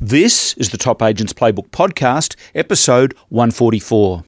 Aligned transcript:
This 0.00 0.54
is 0.54 0.70
the 0.70 0.78
Top 0.78 1.02
Agents 1.02 1.32
Playbook 1.32 1.70
Podcast, 1.70 2.36
episode 2.54 3.14
144. 3.30 4.22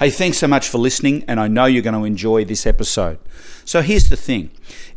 Hey, 0.00 0.10
thanks 0.10 0.38
so 0.38 0.48
much 0.48 0.68
for 0.68 0.78
listening, 0.78 1.22
and 1.28 1.38
I 1.38 1.46
know 1.46 1.66
you're 1.66 1.80
going 1.80 1.94
to 1.94 2.04
enjoy 2.04 2.44
this 2.44 2.66
episode. 2.66 3.20
So, 3.64 3.82
here's 3.82 4.08
the 4.08 4.16
thing 4.16 4.50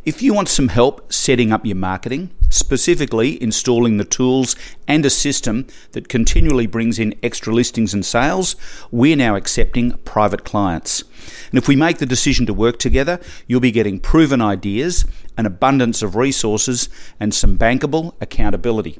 if 0.04 0.20
you 0.20 0.34
want 0.34 0.48
some 0.48 0.66
help 0.66 1.12
setting 1.12 1.52
up 1.52 1.64
your 1.64 1.76
marketing, 1.76 2.30
specifically 2.48 3.40
installing 3.40 3.98
the 3.98 4.04
tools 4.04 4.56
and 4.88 5.06
a 5.06 5.10
system 5.10 5.68
that 5.92 6.08
continually 6.08 6.66
brings 6.66 6.98
in 6.98 7.14
extra 7.22 7.54
listings 7.54 7.94
and 7.94 8.04
sales, 8.04 8.56
we're 8.90 9.14
now 9.14 9.36
accepting 9.36 9.92
private 9.98 10.42
clients. 10.44 11.04
And 11.50 11.58
if 11.58 11.68
we 11.68 11.76
make 11.76 11.98
the 11.98 12.04
decision 12.04 12.46
to 12.46 12.52
work 12.52 12.80
together, 12.80 13.20
you'll 13.46 13.60
be 13.60 13.70
getting 13.70 14.00
proven 14.00 14.40
ideas, 14.42 15.04
an 15.38 15.46
abundance 15.46 16.02
of 16.02 16.16
resources, 16.16 16.88
and 17.20 17.32
some 17.32 17.56
bankable 17.56 18.14
accountability. 18.20 18.98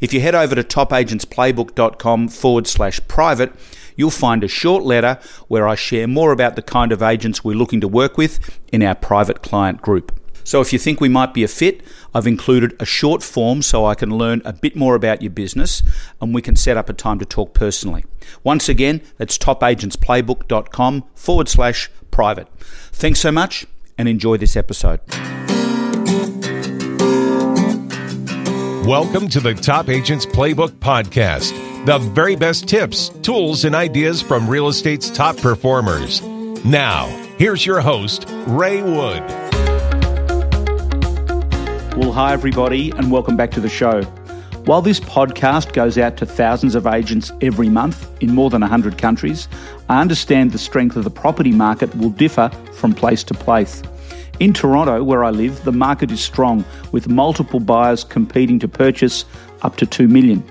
If 0.00 0.12
you 0.12 0.20
head 0.20 0.34
over 0.34 0.54
to 0.54 0.62
topagentsplaybook.com 0.62 2.28
forward 2.28 2.66
slash 2.66 3.00
private, 3.08 3.52
you'll 3.96 4.10
find 4.10 4.42
a 4.42 4.48
short 4.48 4.84
letter 4.84 5.18
where 5.48 5.68
I 5.68 5.74
share 5.74 6.06
more 6.06 6.32
about 6.32 6.56
the 6.56 6.62
kind 6.62 6.92
of 6.92 7.02
agents 7.02 7.44
we're 7.44 7.56
looking 7.56 7.80
to 7.80 7.88
work 7.88 8.16
with 8.16 8.58
in 8.72 8.82
our 8.82 8.94
private 8.94 9.42
client 9.42 9.82
group. 9.82 10.16
So 10.44 10.60
if 10.60 10.72
you 10.72 10.78
think 10.78 11.00
we 11.00 11.08
might 11.08 11.34
be 11.34 11.44
a 11.44 11.48
fit, 11.48 11.82
I've 12.14 12.26
included 12.26 12.74
a 12.80 12.84
short 12.84 13.22
form 13.22 13.62
so 13.62 13.84
I 13.84 13.94
can 13.94 14.10
learn 14.10 14.42
a 14.44 14.52
bit 14.52 14.74
more 14.74 14.94
about 14.94 15.22
your 15.22 15.30
business 15.30 15.82
and 16.20 16.34
we 16.34 16.42
can 16.42 16.56
set 16.56 16.76
up 16.76 16.88
a 16.88 16.92
time 16.92 17.18
to 17.18 17.24
talk 17.24 17.54
personally. 17.54 18.04
Once 18.42 18.68
again, 18.68 19.02
that's 19.16 19.38
topagentsplaybook.com 19.38 21.04
forward 21.14 21.48
slash 21.48 21.90
private. 22.10 22.48
Thanks 22.92 23.20
so 23.20 23.30
much 23.30 23.66
and 23.96 24.08
enjoy 24.08 24.38
this 24.38 24.56
episode. 24.56 25.00
Welcome 28.84 29.28
to 29.28 29.40
the 29.40 29.52
Top 29.52 29.90
Agents 29.90 30.24
Playbook 30.24 30.70
Podcast, 30.70 31.52
the 31.84 31.98
very 31.98 32.34
best 32.34 32.66
tips, 32.66 33.10
tools, 33.20 33.66
and 33.66 33.74
ideas 33.74 34.22
from 34.22 34.48
real 34.48 34.68
estate's 34.68 35.10
top 35.10 35.36
performers. 35.36 36.22
Now, 36.64 37.06
here's 37.36 37.66
your 37.66 37.82
host, 37.82 38.24
Ray 38.46 38.80
Wood. 38.80 39.22
Well, 41.94 42.12
hi, 42.12 42.32
everybody, 42.32 42.90
and 42.92 43.12
welcome 43.12 43.36
back 43.36 43.50
to 43.50 43.60
the 43.60 43.68
show. 43.68 44.02
While 44.64 44.80
this 44.80 44.98
podcast 44.98 45.74
goes 45.74 45.98
out 45.98 46.16
to 46.16 46.24
thousands 46.24 46.74
of 46.74 46.86
agents 46.86 47.30
every 47.42 47.68
month 47.68 48.08
in 48.22 48.34
more 48.34 48.48
than 48.48 48.62
100 48.62 48.96
countries, 48.96 49.46
I 49.90 50.00
understand 50.00 50.52
the 50.52 50.58
strength 50.58 50.96
of 50.96 51.04
the 51.04 51.10
property 51.10 51.52
market 51.52 51.94
will 51.96 52.10
differ 52.10 52.48
from 52.72 52.94
place 52.94 53.24
to 53.24 53.34
place. 53.34 53.82
In 54.40 54.54
Toronto, 54.54 55.04
where 55.04 55.22
I 55.22 55.28
live, 55.28 55.64
the 55.64 55.72
market 55.72 56.10
is 56.10 56.22
strong, 56.22 56.64
with 56.92 57.10
multiple 57.10 57.60
buyers 57.60 58.04
competing 58.04 58.58
to 58.60 58.68
purchase 58.68 59.26
up 59.60 59.76
to 59.76 59.84
2 59.84 60.08
million. 60.08 60.42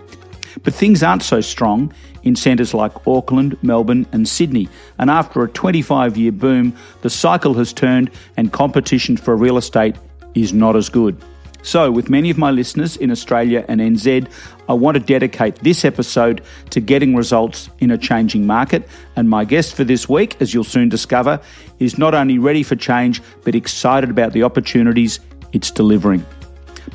But 0.62 0.76
things 0.76 1.02
aren't 1.02 1.24
so 1.24 1.42
strong 1.42 1.92
in 2.22 2.36
centres 2.36 2.76
like 2.76 2.92
Auckland, 3.08 3.58
Melbourne, 3.64 4.06
and 4.12 4.28
Sydney. 4.28 4.70
And 5.00 5.10
after 5.10 5.44
a 5.44 5.50
25 5.50 6.18
year 6.18 6.32
boom, 6.32 6.76
the 7.02 7.10
cycle 7.10 7.56
has 7.56 7.74
turned 7.74 8.12
and 8.38 8.54
competition 8.54 9.18
for 9.18 9.36
real 9.36 9.58
estate 9.58 9.96
is 10.36 10.54
not 10.54 10.76
as 10.76 10.88
good. 10.90 11.20
So, 11.62 11.92
with 11.92 12.10
many 12.10 12.30
of 12.30 12.38
my 12.38 12.52
listeners 12.52 12.96
in 12.96 13.12
Australia 13.12 13.66
and 13.68 13.82
NZ, 13.82 14.32
I 14.70 14.74
want 14.74 14.96
to 14.96 15.00
dedicate 15.02 15.56
this 15.58 15.84
episode 15.84 16.42
to 16.70 16.80
getting 16.80 17.16
results 17.16 17.70
in 17.80 17.92
a 17.92 17.98
changing 17.98 18.48
market. 18.48 18.88
And 19.16 19.30
my 19.30 19.44
guest 19.44 19.76
for 19.76 19.84
this 19.84 20.08
week, 20.08 20.38
as 20.40 20.54
you'll 20.54 20.64
soon 20.64 20.90
discover, 20.90 21.42
is 21.80 21.98
not 21.98 22.16
only 22.16 22.40
ready 22.40 22.64
for 22.64 22.76
change, 22.76 23.22
but 23.44 23.56
excited 23.56 24.10
about 24.10 24.32
the 24.32 24.44
opportunities 24.44 25.20
it's 25.52 25.70
delivering. 25.70 26.26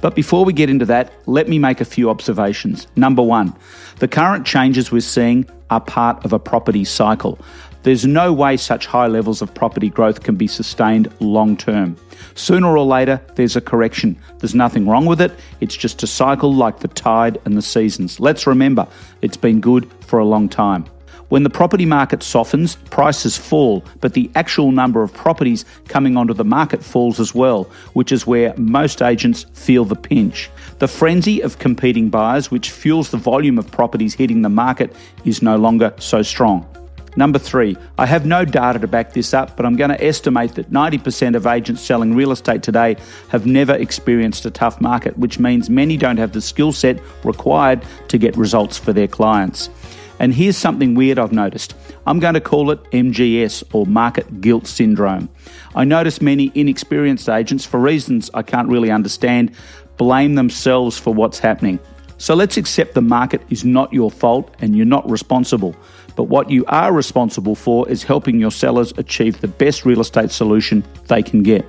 But 0.01 0.15
before 0.15 0.45
we 0.45 0.53
get 0.53 0.71
into 0.71 0.87
that, 0.87 1.13
let 1.27 1.49
me 1.49 1.59
make 1.59 1.81
a 1.81 1.85
few 1.85 2.11
observations. 2.11 2.87
Number 2.97 3.23
one, 3.23 3.55
the 3.99 4.09
current 4.09 4.47
changes 4.47 4.91
we're 4.91 5.01
seeing 5.01 5.47
are 5.71 5.81
part 5.81 6.25
of 6.25 6.33
a 6.33 6.39
property 6.39 6.85
cycle. 6.85 7.39
There's 7.83 8.07
no 8.07 8.33
way 8.33 8.57
such 8.57 8.87
high 8.87 9.09
levels 9.09 9.43
of 9.43 9.53
property 9.53 9.91
growth 9.91 10.23
can 10.23 10.37
be 10.37 10.47
sustained 10.47 11.13
long 11.21 11.57
term. 11.57 11.97
Sooner 12.35 12.77
or 12.77 12.85
later, 12.85 13.21
there's 13.37 13.57
a 13.57 13.61
correction. 13.61 14.19
There's 14.39 14.55
nothing 14.55 14.89
wrong 14.89 15.07
with 15.07 15.21
it, 15.21 15.33
it's 15.61 15.77
just 15.77 16.03
a 16.03 16.07
cycle 16.07 16.53
like 16.53 16.81
the 16.81 16.89
tide 16.89 17.41
and 17.45 17.57
the 17.57 17.63
seasons. 17.63 18.19
Let's 18.19 18.47
remember, 18.47 18.87
it's 19.23 19.37
been 19.37 19.61
good 19.61 19.91
for 20.01 20.19
a 20.19 20.25
long 20.25 20.49
time. 20.49 20.87
When 21.29 21.43
the 21.43 21.51
property 21.51 21.87
market 21.87 22.23
softens, 22.23 22.77
prices 22.91 23.37
fall, 23.37 23.85
but 24.01 24.13
the 24.13 24.31
actual 24.35 24.73
number 24.73 25.03
of 25.03 25.15
properties 25.15 25.65
coming 25.89 26.17
onto 26.17 26.35
the 26.35 26.45
market 26.45 26.85
falls 26.85 27.19
as 27.19 27.35
well, 27.35 27.65
which 27.95 28.13
is 28.13 28.27
where 28.27 28.55
most 28.57 29.01
agents 29.01 29.47
feel 29.55 29.85
the 29.85 29.97
pinch. 29.97 30.51
The 30.81 30.89
frenzy 30.89 31.41
of 31.41 31.59
competing 31.59 32.11
buyers, 32.11 32.51
which 32.51 32.71
fuels 32.71 33.11
the 33.11 33.17
volume 33.17 33.59
of 33.59 33.71
properties 33.71 34.15
hitting 34.15 34.43
the 34.43 34.49
market, 34.49 34.95
is 35.25 35.41
no 35.41 35.57
longer 35.57 35.95
so 35.99 36.21
strong. 36.21 36.69
Number 37.17 37.39
three, 37.39 37.77
I 37.97 38.07
have 38.07 38.27
no 38.27 38.45
data 38.45 38.81
to 38.81 38.89
back 38.89 39.13
this 39.13 39.33
up, 39.33 39.57
but 39.57 39.65
I'm 39.65 39.77
going 39.77 39.91
to 39.91 40.05
estimate 40.05 40.55
that 40.57 40.71
90% 40.71 41.37
of 41.37 41.47
agents 41.47 41.81
selling 41.81 42.15
real 42.15 42.33
estate 42.33 42.63
today 42.63 42.97
have 43.29 43.47
never 43.47 43.75
experienced 43.75 44.45
a 44.47 44.51
tough 44.51 44.81
market, 44.81 45.17
which 45.17 45.39
means 45.39 45.71
many 45.71 45.97
don't 45.97 46.17
have 46.17 46.33
the 46.33 46.41
skill 46.41 46.73
set 46.73 47.01
required 47.25 47.85
to 48.09 48.19
get 48.19 48.37
results 48.37 48.77
for 48.77 48.93
their 48.93 49.07
clients. 49.07 49.71
And 50.19 50.35
here's 50.35 50.57
something 50.57 50.95
weird 50.95 51.19
I've 51.19 51.33
noticed. 51.33 51.75
I'm 52.07 52.19
going 52.19 52.35
to 52.35 52.41
call 52.41 52.71
it 52.71 52.83
MGS 52.91 53.63
or 53.73 53.87
market 53.87 54.41
guilt 54.41 54.67
syndrome. 54.67 55.29
I 55.75 55.85
notice 55.85 56.21
many 56.21 56.51
inexperienced 56.55 57.29
agents, 57.29 57.65
for 57.65 57.79
reasons 57.79 58.31
I 58.35 58.43
can't 58.43 58.69
really 58.69 58.91
understand, 58.91 59.53
blame 59.97 60.35
themselves 60.35 60.99
for 60.99 61.15
what's 61.15 61.39
happening. 61.39 61.79
So 62.19 62.35
let's 62.35 62.57
accept 62.57 62.95
the 62.95 63.03
market 63.03 63.43
is 63.51 63.65
not 63.65 63.93
your 63.93 64.11
fault 64.11 64.55
and 64.61 64.77
you're 64.77 64.87
not 64.87 65.09
responsible. 65.11 65.75
But 66.17 66.25
what 66.25 66.51
you 66.51 66.65
are 66.67 66.93
responsible 66.93 67.55
for 67.55 67.89
is 67.89 68.03
helping 68.03 68.39
your 68.41 68.51
sellers 68.51 68.93
achieve 68.97 69.41
the 69.41 69.49
best 69.49 69.85
real 69.85 70.01
estate 70.01 70.31
solution 70.31 70.85
they 71.09 71.23
can 71.23 71.43
get. 71.43 71.67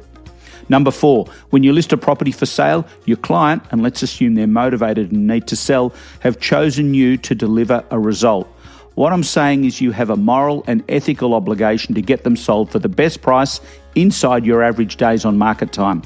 Number 0.67 0.91
four, 0.91 1.27
when 1.51 1.63
you 1.63 1.73
list 1.73 1.93
a 1.93 1.97
property 1.97 2.31
for 2.31 2.45
sale, 2.45 2.87
your 3.05 3.17
client, 3.17 3.63
and 3.71 3.83
let's 3.83 4.01
assume 4.01 4.35
they're 4.35 4.47
motivated 4.47 5.11
and 5.11 5.27
need 5.27 5.47
to 5.47 5.55
sell, 5.55 5.93
have 6.21 6.39
chosen 6.39 6.93
you 6.93 7.17
to 7.17 7.35
deliver 7.35 7.83
a 7.91 7.99
result. 7.99 8.47
What 8.95 9.13
I'm 9.13 9.23
saying 9.23 9.65
is 9.65 9.81
you 9.81 9.91
have 9.91 10.09
a 10.09 10.15
moral 10.15 10.63
and 10.67 10.83
ethical 10.89 11.33
obligation 11.33 11.93
to 11.95 12.01
get 12.01 12.23
them 12.23 12.35
sold 12.35 12.71
for 12.71 12.79
the 12.79 12.89
best 12.89 13.21
price 13.21 13.59
inside 13.93 14.45
your 14.45 14.63
average 14.63 14.95
days 14.97 15.25
on 15.25 15.37
market 15.37 15.71
time. 15.71 16.01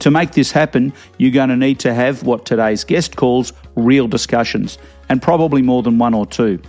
To 0.00 0.10
make 0.10 0.32
this 0.32 0.50
happen, 0.50 0.92
you're 1.18 1.30
going 1.30 1.48
to 1.50 1.56
need 1.56 1.78
to 1.80 1.94
have 1.94 2.22
what 2.22 2.44
today's 2.44 2.84
guest 2.84 3.16
calls 3.16 3.52
real 3.76 4.08
discussions, 4.08 4.78
and 5.08 5.22
probably 5.22 5.62
more 5.62 5.82
than 5.82 5.98
one 5.98 6.14
or 6.14 6.26
two. 6.26 6.60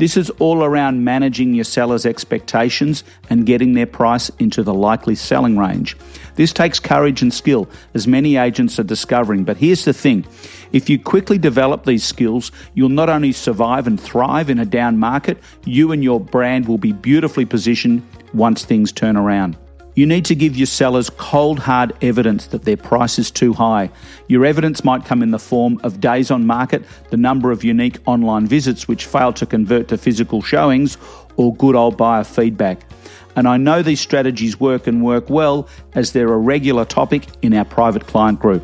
This 0.00 0.16
is 0.16 0.30
all 0.38 0.64
around 0.64 1.04
managing 1.04 1.52
your 1.52 1.64
seller's 1.64 2.06
expectations 2.06 3.04
and 3.28 3.44
getting 3.44 3.74
their 3.74 3.84
price 3.84 4.30
into 4.38 4.62
the 4.62 4.72
likely 4.72 5.14
selling 5.14 5.58
range. 5.58 5.94
This 6.36 6.54
takes 6.54 6.80
courage 6.80 7.20
and 7.20 7.34
skill, 7.34 7.68
as 7.92 8.06
many 8.06 8.36
agents 8.36 8.78
are 8.78 8.82
discovering. 8.82 9.44
But 9.44 9.58
here's 9.58 9.84
the 9.84 9.92
thing 9.92 10.24
if 10.72 10.88
you 10.88 10.98
quickly 10.98 11.36
develop 11.36 11.84
these 11.84 12.02
skills, 12.02 12.50
you'll 12.72 12.88
not 12.88 13.10
only 13.10 13.32
survive 13.32 13.86
and 13.86 14.00
thrive 14.00 14.48
in 14.48 14.58
a 14.58 14.64
down 14.64 14.96
market, 14.96 15.36
you 15.66 15.92
and 15.92 16.02
your 16.02 16.18
brand 16.18 16.66
will 16.66 16.78
be 16.78 16.92
beautifully 16.92 17.44
positioned 17.44 18.02
once 18.32 18.64
things 18.64 18.92
turn 18.92 19.18
around. 19.18 19.58
You 19.94 20.06
need 20.06 20.24
to 20.26 20.34
give 20.34 20.56
your 20.56 20.66
sellers 20.66 21.10
cold, 21.10 21.58
hard 21.58 21.92
evidence 22.00 22.46
that 22.48 22.62
their 22.62 22.76
price 22.76 23.18
is 23.18 23.30
too 23.30 23.52
high. 23.52 23.90
Your 24.28 24.44
evidence 24.44 24.84
might 24.84 25.04
come 25.04 25.22
in 25.22 25.32
the 25.32 25.38
form 25.38 25.80
of 25.82 26.00
days 26.00 26.30
on 26.30 26.46
market, 26.46 26.84
the 27.10 27.16
number 27.16 27.50
of 27.50 27.64
unique 27.64 27.98
online 28.06 28.46
visits 28.46 28.86
which 28.86 29.06
fail 29.06 29.32
to 29.32 29.46
convert 29.46 29.88
to 29.88 29.98
physical 29.98 30.42
showings, 30.42 30.96
or 31.36 31.54
good 31.56 31.74
old 31.74 31.96
buyer 31.96 32.24
feedback. 32.24 32.82
And 33.34 33.48
I 33.48 33.56
know 33.56 33.82
these 33.82 34.00
strategies 34.00 34.60
work 34.60 34.86
and 34.86 35.02
work 35.02 35.28
well 35.28 35.68
as 35.94 36.12
they're 36.12 36.32
a 36.32 36.38
regular 36.38 36.84
topic 36.84 37.26
in 37.42 37.52
our 37.54 37.64
private 37.64 38.06
client 38.06 38.38
group. 38.38 38.62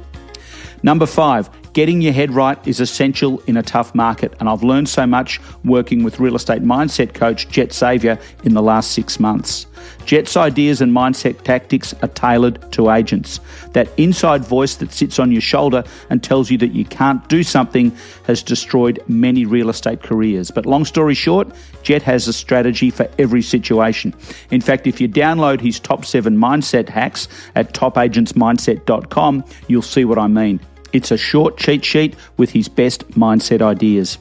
Number 0.82 1.06
five, 1.06 1.50
Getting 1.76 2.00
your 2.00 2.15
head 2.15 2.31
right 2.31 2.56
is 2.66 2.81
essential 2.81 3.42
in 3.47 3.59
a 3.59 3.62
tough 3.62 3.94
market, 3.94 4.32
and 4.41 4.48
I've 4.48 4.62
learned 4.62 4.89
so 4.89 5.06
much 5.06 5.42
working 5.62 6.04
with 6.04 6.18
real 6.18 6.34
estate 6.34 6.62
mindset 6.62 7.12
coach 7.12 7.51
Jet 7.51 7.71
Xavier 7.71 8.18
in 8.45 8.54
the 8.54 8.62
last 8.62 8.92
six 8.92 9.21
months. 9.21 9.66
Jet's 10.04 10.36
ideas 10.36 10.80
and 10.80 10.92
mindset 10.92 11.42
tactics 11.42 11.94
are 12.03 12.09
tailored 12.09 12.72
to 12.72 12.91
agents. 12.91 13.41
That 13.72 13.88
inside 13.97 14.44
voice 14.44 14.77
that 14.77 14.92
sits 14.92 15.18
on 15.18 15.33
your 15.33 15.41
shoulder 15.41 15.84
and 16.10 16.22
tells 16.22 16.50
you 16.50 16.59
that 16.59 16.72
you 16.72 16.84
can't 16.84 17.27
do 17.28 17.42
something 17.42 17.97
has 18.27 18.42
destroyed 18.42 19.03
many 19.09 19.44
real 19.44 19.68
estate 19.68 20.03
careers. 20.03 20.50
But 20.50 20.66
long 20.66 20.84
story 20.84 21.15
short, 21.15 21.48
Jet 21.83 22.03
has 22.03 22.28
a 22.28 22.33
strategy 22.33 22.91
for 22.91 23.09
every 23.18 23.42
situation. 23.42 24.15
In 24.50 24.60
fact, 24.60 24.86
if 24.86 25.00
you 25.00 25.09
download 25.09 25.60
his 25.60 25.80
top 25.80 26.04
seven 26.04 26.36
mindset 26.36 26.89
hacks 26.89 27.28
at 27.54 27.74
topagentsmindset.com, 27.74 29.44
you'll 29.68 29.82
see 29.82 30.04
what 30.04 30.18
I 30.18 30.27
mean. 30.27 30.60
It's 30.92 31.10
a 31.10 31.16
short 31.16 31.59
cheat 31.59 31.84
sheet 31.84 32.16
with 32.36 32.50
his 32.50 32.68
best 32.68 33.09
mindset 33.10 33.60
ideas. 33.60 34.18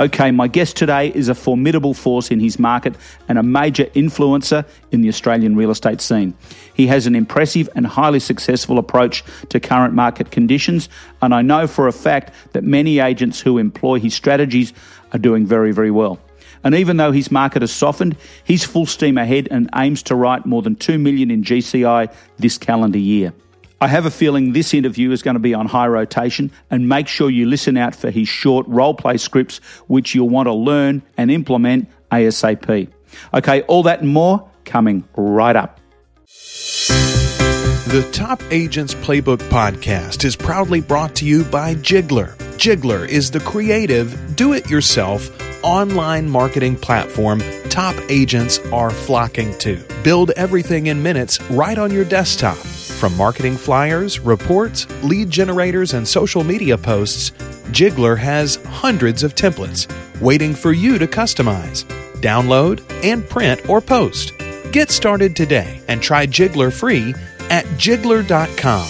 Okay, 0.00 0.30
my 0.30 0.48
guest 0.48 0.78
today 0.78 1.12
is 1.14 1.28
a 1.28 1.34
formidable 1.34 1.92
force 1.92 2.30
in 2.30 2.40
his 2.40 2.58
market 2.58 2.94
and 3.28 3.36
a 3.36 3.42
major 3.42 3.84
influencer 3.84 4.64
in 4.90 5.02
the 5.02 5.10
Australian 5.10 5.56
real 5.56 5.70
estate 5.70 6.00
scene. 6.00 6.32
He 6.72 6.86
has 6.86 7.06
an 7.06 7.14
impressive 7.14 7.68
and 7.74 7.86
highly 7.86 8.18
successful 8.18 8.78
approach 8.78 9.22
to 9.50 9.60
current 9.60 9.92
market 9.92 10.30
conditions, 10.30 10.88
and 11.20 11.34
I 11.34 11.42
know 11.42 11.66
for 11.66 11.86
a 11.86 11.92
fact 11.92 12.32
that 12.54 12.64
many 12.64 12.98
agents 12.98 13.42
who 13.42 13.58
employ 13.58 14.00
his 14.00 14.14
strategies 14.14 14.72
are 15.12 15.18
doing 15.18 15.44
very, 15.44 15.70
very 15.70 15.90
well. 15.90 16.18
And 16.64 16.74
even 16.74 16.96
though 16.96 17.12
his 17.12 17.30
market 17.30 17.60
has 17.60 17.70
softened, 17.70 18.16
he's 18.42 18.64
full 18.64 18.86
steam 18.86 19.18
ahead 19.18 19.48
and 19.50 19.68
aims 19.74 20.02
to 20.04 20.14
write 20.14 20.46
more 20.46 20.62
than 20.62 20.76
2 20.76 20.98
million 20.98 21.30
in 21.30 21.44
GCI 21.44 22.10
this 22.38 22.56
calendar 22.56 22.98
year. 22.98 23.34
I 23.82 23.88
have 23.88 24.04
a 24.04 24.10
feeling 24.10 24.52
this 24.52 24.74
interview 24.74 25.10
is 25.10 25.22
going 25.22 25.36
to 25.36 25.40
be 25.40 25.54
on 25.54 25.64
high 25.64 25.86
rotation 25.86 26.52
and 26.70 26.86
make 26.86 27.08
sure 27.08 27.30
you 27.30 27.46
listen 27.46 27.78
out 27.78 27.94
for 27.94 28.10
his 28.10 28.28
short 28.28 28.68
role 28.68 28.92
play 28.92 29.16
scripts, 29.16 29.58
which 29.86 30.14
you'll 30.14 30.28
want 30.28 30.48
to 30.48 30.52
learn 30.52 31.02
and 31.16 31.30
implement 31.30 31.88
ASAP. 32.12 32.88
Okay, 33.32 33.62
all 33.62 33.82
that 33.84 34.00
and 34.00 34.10
more 34.10 34.50
coming 34.66 35.08
right 35.16 35.56
up. 35.56 35.80
The 36.26 38.06
Top 38.12 38.42
Agents 38.50 38.94
Playbook 38.94 39.38
podcast 39.48 40.24
is 40.24 40.36
proudly 40.36 40.82
brought 40.82 41.14
to 41.16 41.24
you 41.24 41.44
by 41.44 41.74
Jigglar. 41.76 42.36
Jigglar 42.58 43.08
is 43.08 43.30
the 43.30 43.40
creative, 43.40 44.36
do 44.36 44.52
it 44.52 44.68
yourself 44.68 45.30
online 45.64 46.28
marketing 46.28 46.76
platform 46.76 47.40
top 47.70 47.94
agents 48.10 48.58
are 48.72 48.90
flocking 48.90 49.56
to. 49.58 49.82
Build 50.02 50.32
everything 50.32 50.88
in 50.88 51.02
minutes 51.02 51.40
right 51.50 51.78
on 51.78 51.90
your 51.92 52.04
desktop. 52.04 52.58
From 53.00 53.16
marketing 53.16 53.56
flyers, 53.56 54.20
reports, 54.20 54.86
lead 55.02 55.30
generators, 55.30 55.94
and 55.94 56.06
social 56.06 56.44
media 56.44 56.76
posts, 56.76 57.30
Jigglar 57.72 58.18
has 58.18 58.56
hundreds 58.66 59.22
of 59.22 59.34
templates 59.34 59.88
waiting 60.20 60.54
for 60.54 60.72
you 60.72 60.98
to 60.98 61.06
customize, 61.06 61.84
download, 62.20 62.82
and 63.02 63.26
print 63.26 63.66
or 63.70 63.80
post. 63.80 64.34
Get 64.70 64.90
started 64.90 65.34
today 65.34 65.80
and 65.88 66.02
try 66.02 66.26
Jigglar 66.26 66.70
free 66.70 67.14
at 67.48 67.64
jigglar.com. 67.78 68.88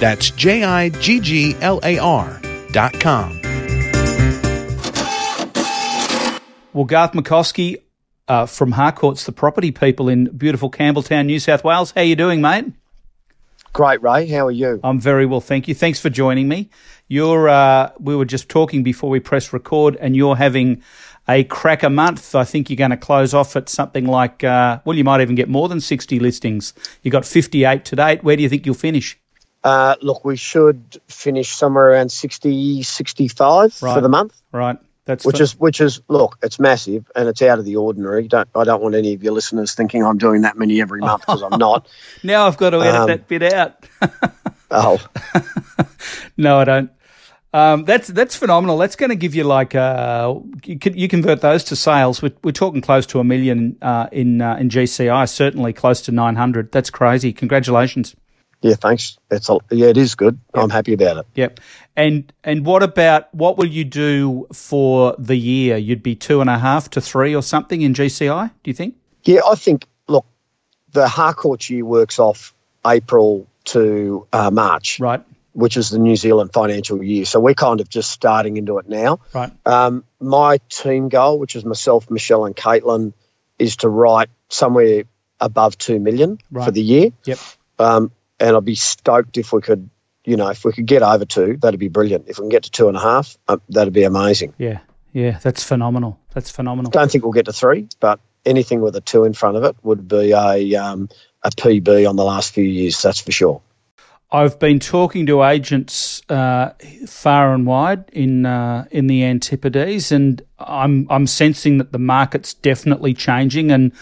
That's 0.00 0.30
J 0.32 0.64
I 0.64 0.88
G 0.88 1.20
G 1.20 1.56
L 1.60 1.78
A 1.84 1.96
R.com. 1.98 3.40
Well, 6.72 6.86
Garth 6.86 7.12
McCoskey 7.12 7.76
uh, 8.26 8.46
from 8.46 8.72
Harcourts, 8.72 9.26
the 9.26 9.32
property 9.32 9.70
people 9.70 10.08
in 10.08 10.24
beautiful 10.36 10.72
Campbelltown, 10.72 11.26
New 11.26 11.38
South 11.38 11.62
Wales. 11.62 11.92
How 11.92 12.00
you 12.00 12.16
doing, 12.16 12.40
mate? 12.40 12.72
Great, 13.74 14.00
Ray. 14.02 14.28
How 14.28 14.46
are 14.46 14.52
you? 14.52 14.78
I'm 14.84 15.00
very 15.00 15.26
well, 15.26 15.40
thank 15.40 15.66
you. 15.66 15.74
Thanks 15.74 15.98
for 15.98 16.08
joining 16.08 16.46
me. 16.46 16.70
You're, 17.08 17.48
uh, 17.48 17.90
we 17.98 18.14
were 18.14 18.24
just 18.24 18.48
talking 18.48 18.84
before 18.84 19.10
we 19.10 19.18
press 19.18 19.52
record, 19.52 19.96
and 19.96 20.14
you're 20.14 20.36
having 20.36 20.80
a 21.28 21.42
cracker 21.42 21.90
month. 21.90 22.36
I 22.36 22.44
think 22.44 22.70
you're 22.70 22.76
going 22.76 22.92
to 22.92 22.96
close 22.96 23.34
off 23.34 23.56
at 23.56 23.68
something 23.68 24.06
like, 24.06 24.44
uh, 24.44 24.78
well, 24.84 24.96
you 24.96 25.02
might 25.02 25.20
even 25.22 25.34
get 25.34 25.48
more 25.48 25.68
than 25.68 25.80
60 25.80 26.20
listings. 26.20 26.72
You 27.02 27.10
got 27.10 27.24
58 27.26 27.84
to 27.86 27.96
date. 27.96 28.22
Where 28.22 28.36
do 28.36 28.44
you 28.44 28.48
think 28.48 28.64
you'll 28.64 28.76
finish? 28.76 29.18
Uh, 29.64 29.96
look, 30.02 30.24
we 30.24 30.36
should 30.36 31.00
finish 31.08 31.48
somewhere 31.48 31.90
around 31.90 32.12
60, 32.12 32.84
65 32.84 33.82
Right. 33.82 33.94
for 33.94 34.00
the 34.00 34.08
month, 34.08 34.40
Right. 34.52 34.78
That's 35.06 35.24
which 35.26 35.36
fa- 35.36 35.42
is 35.42 35.58
which 35.58 35.80
is 35.80 36.00
look, 36.08 36.38
it's 36.42 36.58
massive 36.58 37.10
and 37.14 37.28
it's 37.28 37.42
out 37.42 37.58
of 37.58 37.64
the 37.64 37.76
ordinary. 37.76 38.26
Don't 38.26 38.48
I 38.54 38.64
don't 38.64 38.82
want 38.82 38.94
any 38.94 39.12
of 39.14 39.22
your 39.22 39.32
listeners 39.34 39.74
thinking 39.74 40.02
I'm 40.04 40.16
doing 40.18 40.42
that 40.42 40.56
many 40.56 40.80
every 40.80 41.00
month 41.00 41.22
because 41.22 41.42
I'm 41.42 41.58
not. 41.58 41.86
now 42.22 42.46
I've 42.46 42.56
got 42.56 42.70
to 42.70 42.80
edit 42.80 42.94
Um, 43.00 43.06
that 43.08 43.28
bit 43.28 43.42
out. 43.52 43.84
Oh, 44.70 44.98
No, 46.36 46.58
I 46.58 46.64
don't. 46.64 46.90
Um, 47.52 47.84
that's 47.84 48.08
that's 48.08 48.34
phenomenal. 48.34 48.76
That's 48.78 48.96
going 48.96 49.10
to 49.10 49.16
give 49.16 49.32
you 49.36 49.44
like 49.44 49.76
uh, 49.76 50.34
you, 50.64 50.76
can, 50.76 50.98
you 50.98 51.06
convert 51.06 51.40
those 51.40 51.62
to 51.64 51.76
sales. 51.76 52.20
We're, 52.20 52.32
we're 52.42 52.50
talking 52.50 52.80
close 52.80 53.06
to 53.06 53.20
a 53.20 53.24
million 53.24 53.76
uh, 53.80 54.08
in 54.10 54.40
uh, 54.40 54.56
in 54.56 54.68
GCI. 54.70 55.28
Certainly 55.28 55.74
close 55.74 56.00
to 56.02 56.12
nine 56.12 56.34
hundred. 56.34 56.72
That's 56.72 56.90
crazy. 56.90 57.32
Congratulations. 57.32 58.16
Yeah, 58.64 58.74
thanks. 58.76 59.18
It's 59.30 59.48
a, 59.50 59.58
yeah, 59.70 59.88
it 59.88 59.96
is 59.98 60.14
good. 60.14 60.38
I'm 60.54 60.70
happy 60.70 60.94
about 60.94 61.18
it. 61.18 61.26
Yep. 61.34 61.60
And 61.96 62.32
and 62.42 62.64
what 62.64 62.82
about 62.82 63.32
what 63.34 63.58
will 63.58 63.66
you 63.68 63.84
do 63.84 64.46
for 64.52 65.14
the 65.18 65.36
year? 65.36 65.76
You'd 65.76 66.02
be 66.02 66.14
two 66.16 66.40
and 66.40 66.48
a 66.48 66.58
half 66.58 66.88
to 66.90 67.00
three 67.00 67.34
or 67.36 67.42
something 67.42 67.82
in 67.82 67.92
GCI. 67.94 68.50
Do 68.62 68.70
you 68.70 68.74
think? 68.74 68.94
Yeah, 69.24 69.40
I 69.46 69.54
think 69.54 69.86
look, 70.08 70.24
the 70.92 71.06
Harcourt 71.08 71.68
year 71.68 71.84
works 71.84 72.18
off 72.18 72.54
April 72.86 73.46
to 73.66 74.26
uh, 74.32 74.50
March, 74.50 74.98
Right. 74.98 75.22
which 75.52 75.76
is 75.76 75.90
the 75.90 75.98
New 75.98 76.16
Zealand 76.16 76.52
financial 76.52 77.02
year. 77.02 77.24
So 77.26 77.40
we're 77.40 77.54
kind 77.54 77.80
of 77.80 77.88
just 77.88 78.10
starting 78.10 78.56
into 78.56 78.78
it 78.78 78.88
now. 78.88 79.20
Right. 79.34 79.52
Um, 79.66 80.04
my 80.20 80.58
team 80.68 81.08
goal, 81.10 81.38
which 81.38 81.54
is 81.56 81.64
myself, 81.64 82.10
Michelle, 82.10 82.44
and 82.46 82.56
Caitlin, 82.56 83.12
is 83.58 83.76
to 83.76 83.88
write 83.88 84.30
somewhere 84.48 85.04
above 85.40 85.76
two 85.78 85.98
million 86.00 86.38
Right. 86.50 86.64
for 86.64 86.70
the 86.72 86.82
year. 86.82 87.10
Yep. 87.24 87.38
Um, 87.78 88.10
and 88.44 88.56
I'd 88.56 88.64
be 88.64 88.74
stoked 88.74 89.38
if 89.38 89.52
we 89.52 89.62
could, 89.62 89.88
you 90.24 90.36
know, 90.36 90.48
if 90.48 90.64
we 90.64 90.72
could 90.72 90.86
get 90.86 91.02
over 91.02 91.24
two, 91.24 91.56
that'd 91.60 91.80
be 91.80 91.88
brilliant. 91.88 92.28
If 92.28 92.38
we 92.38 92.42
can 92.42 92.50
get 92.50 92.64
to 92.64 92.70
two 92.70 92.88
and 92.88 92.96
a 92.96 93.00
half, 93.00 93.38
uh, 93.48 93.56
that'd 93.70 93.92
be 93.92 94.04
amazing. 94.04 94.52
Yeah. 94.58 94.80
Yeah. 95.12 95.38
That's 95.42 95.64
phenomenal. 95.64 96.18
That's 96.34 96.50
phenomenal. 96.50 96.90
Don't 96.90 97.10
think 97.10 97.24
we'll 97.24 97.32
get 97.32 97.46
to 97.46 97.52
three, 97.52 97.88
but 98.00 98.20
anything 98.44 98.82
with 98.82 98.96
a 98.96 99.00
two 99.00 99.24
in 99.24 99.32
front 99.32 99.56
of 99.56 99.64
it 99.64 99.76
would 99.82 100.06
be 100.06 100.32
a 100.32 100.74
um, 100.76 101.08
a 101.42 101.50
PB 101.50 102.08
on 102.08 102.16
the 102.16 102.24
last 102.24 102.52
few 102.52 102.64
years. 102.64 103.00
That's 103.00 103.20
for 103.20 103.32
sure. 103.32 103.62
I've 104.30 104.58
been 104.58 104.80
talking 104.80 105.26
to 105.26 105.44
agents 105.44 106.20
uh, 106.28 106.70
far 107.06 107.54
and 107.54 107.66
wide 107.66 108.10
in 108.12 108.44
uh, 108.44 108.86
in 108.90 109.06
the 109.06 109.22
Antipodes, 109.22 110.12
and 110.12 110.42
I'm 110.58 111.06
I'm 111.08 111.26
sensing 111.26 111.78
that 111.78 111.92
the 111.92 111.98
market's 111.98 112.52
definitely 112.52 113.14
changing 113.14 113.70
and 113.70 113.92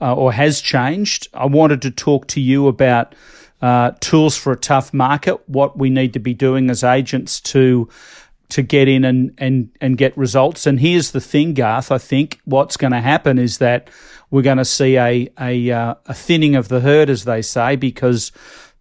uh, 0.00 0.14
or 0.14 0.32
has 0.32 0.60
changed. 0.60 1.28
I 1.34 1.46
wanted 1.46 1.82
to 1.82 1.90
talk 1.90 2.26
to 2.28 2.40
you 2.40 2.68
about 2.68 3.14
uh, 3.62 3.92
tools 4.00 4.36
for 4.36 4.52
a 4.52 4.56
tough 4.56 4.92
market, 4.94 5.48
what 5.48 5.76
we 5.78 5.90
need 5.90 6.12
to 6.14 6.20
be 6.20 6.34
doing 6.34 6.70
as 6.70 6.82
agents 6.82 7.40
to 7.40 7.88
to 8.50 8.62
get 8.62 8.88
in 8.88 9.04
and, 9.04 9.32
and, 9.38 9.70
and 9.80 9.96
get 9.96 10.16
results. 10.18 10.66
And 10.66 10.80
here's 10.80 11.12
the 11.12 11.20
thing, 11.20 11.54
Garth. 11.54 11.92
I 11.92 11.98
think 11.98 12.40
what's 12.44 12.76
going 12.76 12.92
to 12.92 13.00
happen 13.00 13.38
is 13.38 13.58
that 13.58 13.88
we're 14.28 14.42
going 14.42 14.58
to 14.58 14.64
see 14.64 14.96
a 14.96 15.28
a, 15.40 15.70
uh, 15.70 15.94
a 16.06 16.14
thinning 16.14 16.56
of 16.56 16.68
the 16.68 16.80
herd, 16.80 17.10
as 17.10 17.24
they 17.24 17.42
say, 17.42 17.76
because 17.76 18.32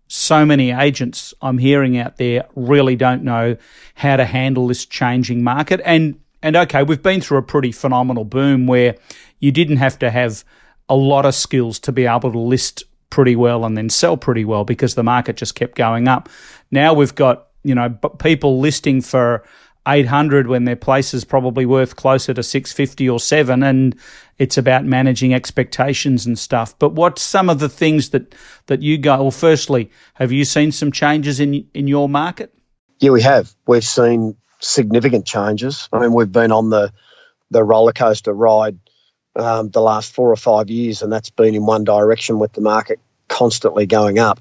so 0.07 0.43
many 0.43 0.71
agents 0.71 1.33
I'm 1.41 1.59
hearing 1.59 1.97
out 1.97 2.17
there 2.17 2.47
really 2.55 2.95
don't 2.95 3.23
know 3.23 3.57
how 3.93 4.17
to 4.17 4.25
handle 4.25 4.67
this 4.67 4.85
changing 4.85 5.43
market. 5.43 5.81
And 5.85 6.19
and 6.41 6.55
okay, 6.55 6.83
we've 6.83 7.03
been 7.03 7.21
through 7.21 7.37
a 7.37 7.43
pretty 7.43 7.71
phenomenal 7.71 8.25
boom 8.25 8.65
where 8.65 8.95
you 9.39 9.51
didn't 9.51 9.77
have 9.77 9.99
to 9.99 10.09
have 10.09 10.43
a 10.87 10.95
lot 10.95 11.25
of 11.25 11.35
skills 11.35 11.79
to 11.79 11.91
be 11.91 12.05
able 12.05 12.31
to 12.31 12.39
list 12.39 12.83
pretty 13.09 13.35
well 13.35 13.65
and 13.65 13.77
then 13.77 13.89
sell 13.89 14.17
pretty 14.17 14.45
well 14.45 14.63
because 14.63 14.95
the 14.95 15.03
market 15.03 15.37
just 15.37 15.55
kept 15.55 15.75
going 15.75 16.07
up. 16.07 16.29
Now 16.71 16.93
we've 16.93 17.15
got 17.15 17.47
you 17.63 17.75
know 17.75 17.89
people 18.19 18.59
listing 18.59 19.01
for 19.01 19.43
800 19.87 20.47
when 20.47 20.65
their 20.65 20.75
place 20.75 21.13
is 21.13 21.23
probably 21.25 21.65
worth 21.65 21.95
closer 21.95 22.33
to 22.33 22.43
650 22.43 23.09
or 23.09 23.19
7 23.19 23.63
and 23.63 23.95
it's 24.37 24.57
about 24.57 24.85
managing 24.85 25.33
expectations 25.33 26.25
and 26.25 26.37
stuff 26.37 26.77
but 26.77 26.93
what's 26.93 27.21
some 27.21 27.49
of 27.49 27.59
the 27.59 27.69
things 27.69 28.09
that 28.09 28.35
that 28.67 28.81
you 28.81 28.97
go 28.97 29.17
well 29.23 29.31
firstly 29.31 29.89
have 30.15 30.31
you 30.31 30.45
seen 30.45 30.71
some 30.71 30.91
changes 30.91 31.39
in 31.39 31.65
in 31.73 31.87
your 31.87 32.07
market 32.07 32.53
Yeah, 32.99 33.11
we 33.11 33.21
have. 33.21 33.53
We've 33.65 33.83
seen 33.83 34.35
significant 34.59 35.25
changes. 35.25 35.87
I 35.91 35.99
mean, 35.99 36.13
we've 36.13 36.31
been 36.31 36.51
on 36.51 36.69
the 36.69 36.91
the 37.49 37.63
roller 37.63 37.93
coaster 37.93 38.33
ride 38.33 38.77
um, 39.39 39.69
the 39.69 39.81
last 39.81 40.13
four 40.13 40.31
or 40.31 40.35
five 40.35 40.69
years, 40.69 41.01
and 41.01 41.11
that's 41.11 41.29
been 41.29 41.55
in 41.55 41.65
one 41.65 41.83
direction 41.83 42.39
with 42.39 42.53
the 42.53 42.61
market 42.61 42.99
constantly 43.27 43.85
going 43.85 44.19
up, 44.19 44.39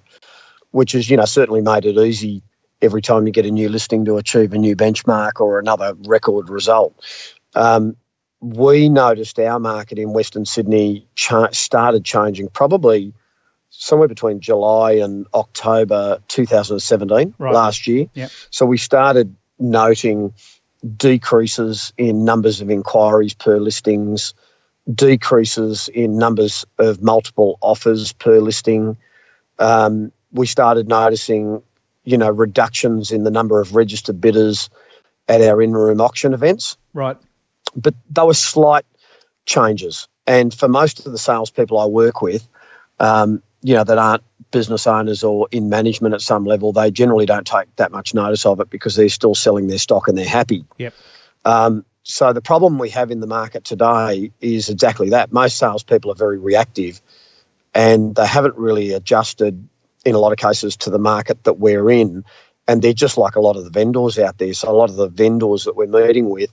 which 0.71 0.93
has 0.93 1.09
you 1.09 1.17
know 1.17 1.25
certainly 1.25 1.61
made 1.61 1.85
it 1.87 1.97
easy 1.97 2.43
every 2.81 3.03
time 3.03 3.27
you 3.27 3.33
get 3.33 3.47
a 3.47 3.51
new 3.51 3.69
listing 3.69 4.05
to 4.05 4.17
achieve 4.19 4.53
a 4.53 4.59
new 4.59 4.77
benchmark 4.77 5.41
or 5.41 5.59
another 5.59 5.95
record 6.07 6.49
result. 6.49 6.95
Um, 7.55 7.97
we 8.41 8.89
noticed 8.89 9.39
our 9.41 9.59
market 9.59 9.99
in 9.99 10.13
Western 10.13 10.45
Sydney 10.45 11.09
cha- 11.17 11.51
started 11.51 12.05
changing 12.05 12.49
probably 12.49 13.15
somewhere 13.71 14.09
between 14.09 14.41
July 14.41 14.93
and 14.93 15.27
October 15.35 16.21
2017 16.29 17.35
Right. 17.37 17.53
last 17.55 17.87
year. 17.89 18.07
Yep. 18.15 18.31
So 18.51 18.65
we 18.67 18.79
started 18.79 19.35
noting 19.59 20.35
decreases 20.97 21.93
in 21.99 22.25
numbers 22.25 22.61
of 22.61 22.71
inquiries 22.71 23.35
per 23.35 23.59
listings, 23.59 24.35
decreases 24.93 25.89
in 25.89 26.19
numbers 26.19 26.65
of 26.79 27.03
multiple 27.03 27.59
offers 27.61 28.13
per 28.13 28.39
listing. 28.39 28.97
Um, 29.59 30.13
we 30.33 30.47
started 30.47 30.89
noticing, 30.89 31.63
you 32.05 32.19
know, 32.19 32.31
reductions 32.31 33.13
in 33.13 33.25
the 33.25 33.31
number 33.31 33.61
of 33.61 33.75
registered 33.75 34.21
bidders 34.21 34.71
at 35.27 35.43
our 35.43 35.61
in-room 35.61 36.01
auction 36.01 36.33
events 36.33 36.79
right 36.95 37.19
but 37.77 37.95
they 38.11 38.23
were 38.23 38.35
slight 38.35 38.85
changes. 39.47 40.09
And 40.27 40.53
for 40.53 40.69
most 40.69 41.07
of 41.07 41.13
the 41.13 41.19
salespeople 41.19 41.79
I 41.79 41.87
work 41.87 42.21
with, 42.21 42.47
um, 42.99 43.43
you 43.63 43.75
know, 43.75 43.85
that 43.85 43.99
aren't 43.99 44.23
business 44.51 44.87
owners 44.87 45.25
or 45.25 45.49
in 45.51 45.69
management 45.69 46.15
at 46.15 46.21
some 46.21 46.45
level, 46.45 46.73
they 46.73 46.91
generally 46.91 47.27
don't 47.27 47.47
take 47.47 47.75
that 47.77 47.93
much 47.93 48.15
notice 48.15 48.47
of 48.47 48.61
it 48.61 48.71
because 48.71 48.95
they're 48.95 49.09
still 49.09 49.35
selling 49.35 49.67
their 49.67 49.79
stock 49.79 50.09
and 50.09 50.17
they're 50.17 50.29
happy. 50.29 50.65
Yep. 50.77 50.95
Um, 51.45 51.85
so 52.09 52.33
the 52.33 52.41
problem 52.41 52.79
we 52.79 52.89
have 52.91 53.11
in 53.11 53.21
the 53.21 53.27
market 53.27 53.65
today 53.65 54.33
is 54.41 54.71
exactly 54.71 55.11
that. 55.11 55.31
Most 55.31 55.59
salespeople 55.59 56.11
are 56.11 56.15
very 56.15 56.39
reactive, 56.39 57.03
and 57.75 58.15
they 58.15 58.27
haven't 58.27 58.57
really 58.57 58.93
adjusted 58.93 59.69
in 60.07 60.15
a 60.15 60.19
lot 60.19 60.33
of 60.33 60.39
cases 60.39 60.79
to 60.79 60.91
the 60.91 60.99
market 60.99 61.45
that 61.45 61.59
we're 61.59 61.91
in. 61.91 62.25
And 62.67 62.81
they're 62.81 62.95
just 62.95 63.19
like 63.19 63.37
a 63.37 63.41
lot 63.41 63.57
of 63.57 63.65
the 63.65 63.71
vendors 63.71 64.19
out 64.19 64.39
there. 64.39 64.55
So 64.55 64.71
a 64.71 64.73
lot 64.73 64.89
of 64.89 64.97
the 64.97 65.09
vendors 65.09 65.65
that 65.65 65.77
we're 65.77 65.87
meeting 65.87 66.31
with, 66.31 66.51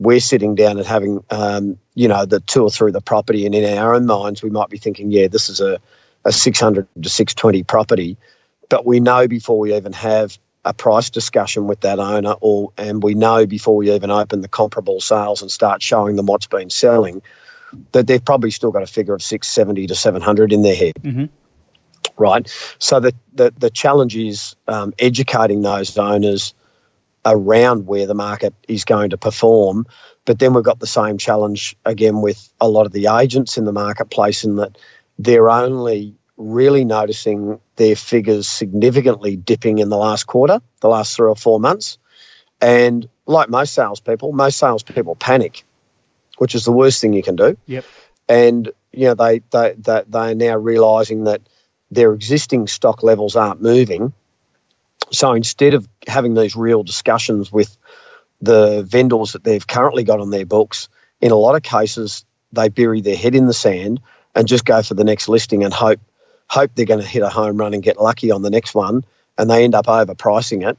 we're 0.00 0.20
sitting 0.20 0.56
down 0.56 0.78
and 0.78 0.86
having, 0.86 1.24
um, 1.30 1.78
you 1.94 2.08
know, 2.08 2.24
the 2.26 2.40
tour 2.40 2.68
through 2.68 2.92
the 2.92 3.00
property, 3.00 3.46
and 3.46 3.54
in 3.54 3.78
our 3.78 3.94
own 3.94 4.04
minds, 4.04 4.42
we 4.42 4.50
might 4.50 4.68
be 4.68 4.78
thinking, 4.78 5.12
yeah, 5.12 5.28
this 5.28 5.48
is 5.48 5.60
a, 5.60 5.78
a 6.24 6.32
600 6.32 6.88
to 7.02 7.08
620 7.08 7.62
property, 7.62 8.16
but 8.68 8.84
we 8.84 8.98
know 8.98 9.28
before 9.28 9.60
we 9.60 9.76
even 9.76 9.92
have 9.92 10.36
a 10.68 10.74
price 10.74 11.10
discussion 11.10 11.66
with 11.66 11.80
that 11.80 11.98
owner, 11.98 12.34
or 12.40 12.72
and 12.76 13.02
we 13.02 13.14
know 13.14 13.46
before 13.46 13.76
we 13.76 13.90
even 13.90 14.10
open 14.10 14.42
the 14.42 14.48
comparable 14.48 15.00
sales 15.00 15.42
and 15.42 15.50
start 15.50 15.82
showing 15.82 16.16
them 16.16 16.26
what's 16.26 16.46
been 16.46 16.70
selling, 16.70 17.22
that 17.92 18.06
they've 18.06 18.24
probably 18.24 18.50
still 18.50 18.70
got 18.70 18.82
a 18.82 18.86
figure 18.86 19.14
of 19.14 19.22
670 19.22 19.86
to 19.88 19.94
700 19.94 20.52
in 20.52 20.62
their 20.62 20.76
head. 20.76 20.94
Mm-hmm 21.02 21.24
right? 22.16 22.48
So 22.78 23.00
the, 23.00 23.14
the, 23.32 23.52
the 23.56 23.70
challenge 23.70 24.16
is 24.16 24.56
um, 24.66 24.92
educating 24.98 25.62
those 25.62 25.96
owners 25.96 26.54
around 27.24 27.86
where 27.86 28.06
the 28.06 28.14
market 28.14 28.54
is 28.66 28.84
going 28.84 29.10
to 29.10 29.18
perform. 29.18 29.86
But 30.24 30.38
then 30.38 30.54
we've 30.54 30.64
got 30.64 30.80
the 30.80 30.86
same 30.86 31.18
challenge 31.18 31.76
again 31.84 32.20
with 32.20 32.52
a 32.60 32.68
lot 32.68 32.86
of 32.86 32.92
the 32.92 33.06
agents 33.06 33.56
in 33.56 33.64
the 33.64 33.72
marketplace 33.72 34.44
in 34.44 34.56
that 34.56 34.76
they're 35.18 35.50
only 35.50 36.14
really 36.38 36.84
noticing 36.84 37.60
their 37.76 37.96
figures 37.96 38.48
significantly 38.48 39.36
dipping 39.36 39.78
in 39.78 39.88
the 39.88 39.96
last 39.96 40.24
quarter, 40.24 40.60
the 40.80 40.88
last 40.88 41.16
three 41.16 41.28
or 41.28 41.36
four 41.36 41.60
months. 41.60 41.98
And 42.60 43.08
like 43.26 43.50
most 43.50 43.74
salespeople, 43.74 44.32
most 44.32 44.56
salespeople 44.56 45.16
panic, 45.16 45.64
which 46.38 46.54
is 46.54 46.64
the 46.64 46.72
worst 46.72 47.00
thing 47.00 47.12
you 47.12 47.22
can 47.22 47.36
do. 47.36 47.58
Yep. 47.66 47.84
And 48.28 48.70
you 48.92 49.06
know 49.06 49.14
they 49.14 49.40
they 49.50 49.74
they, 49.76 50.02
they 50.08 50.30
are 50.30 50.34
now 50.34 50.56
realizing 50.56 51.24
that 51.24 51.42
their 51.90 52.12
existing 52.14 52.68
stock 52.68 53.02
levels 53.02 53.36
aren't 53.36 53.60
moving. 53.60 54.12
So 55.10 55.32
instead 55.32 55.74
of 55.74 55.88
having 56.06 56.34
these 56.34 56.54
real 56.54 56.82
discussions 56.82 57.50
with 57.50 57.76
the 58.40 58.82
vendors 58.82 59.32
that 59.32 59.42
they've 59.42 59.66
currently 59.66 60.04
got 60.04 60.20
on 60.20 60.30
their 60.30 60.46
books, 60.46 60.88
in 61.20 61.32
a 61.32 61.36
lot 61.36 61.56
of 61.56 61.62
cases, 61.62 62.24
they 62.52 62.68
bury 62.68 63.00
their 63.00 63.16
head 63.16 63.34
in 63.34 63.46
the 63.46 63.54
sand 63.54 64.00
and 64.34 64.46
just 64.46 64.64
go 64.64 64.82
for 64.82 64.94
the 64.94 65.04
next 65.04 65.28
listing 65.28 65.64
and 65.64 65.72
hope 65.72 66.00
hope 66.48 66.72
they're 66.74 66.86
going 66.86 67.00
to 67.00 67.06
hit 67.06 67.22
a 67.22 67.28
home 67.28 67.56
run 67.56 67.74
and 67.74 67.82
get 67.82 68.00
lucky 68.00 68.30
on 68.30 68.42
the 68.42 68.50
next 68.50 68.74
one, 68.74 69.04
and 69.36 69.50
they 69.50 69.64
end 69.64 69.74
up 69.74 69.86
overpricing 69.86 70.68
it 70.68 70.78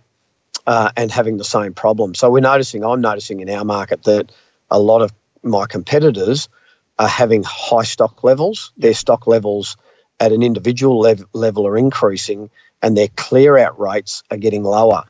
uh, 0.67 0.91
and 0.95 1.11
having 1.11 1.37
the 1.37 1.43
same 1.43 1.73
problem. 1.73 2.15
So 2.15 2.29
we're 2.29 2.41
noticing, 2.41 2.83
I'm 2.83 3.01
noticing 3.01 3.39
in 3.39 3.49
our 3.49 3.65
market 3.65 4.03
that 4.03 4.31
a 4.69 4.79
lot 4.79 5.01
of 5.01 5.13
my 5.43 5.65
competitors 5.65 6.49
are 6.97 7.07
having 7.07 7.43
high 7.43 7.83
stock 7.83 8.23
levels. 8.23 8.71
Their 8.77 8.93
stock 8.93 9.27
levels 9.27 9.77
at 10.19 10.31
an 10.31 10.43
individual 10.43 10.99
lev- 10.99 11.25
level 11.33 11.65
are 11.65 11.77
increasing 11.77 12.49
and 12.81 12.95
their 12.95 13.07
clear 13.07 13.57
out 13.57 13.79
rates 13.79 14.23
are 14.29 14.37
getting 14.37 14.63
lower. 14.63 15.05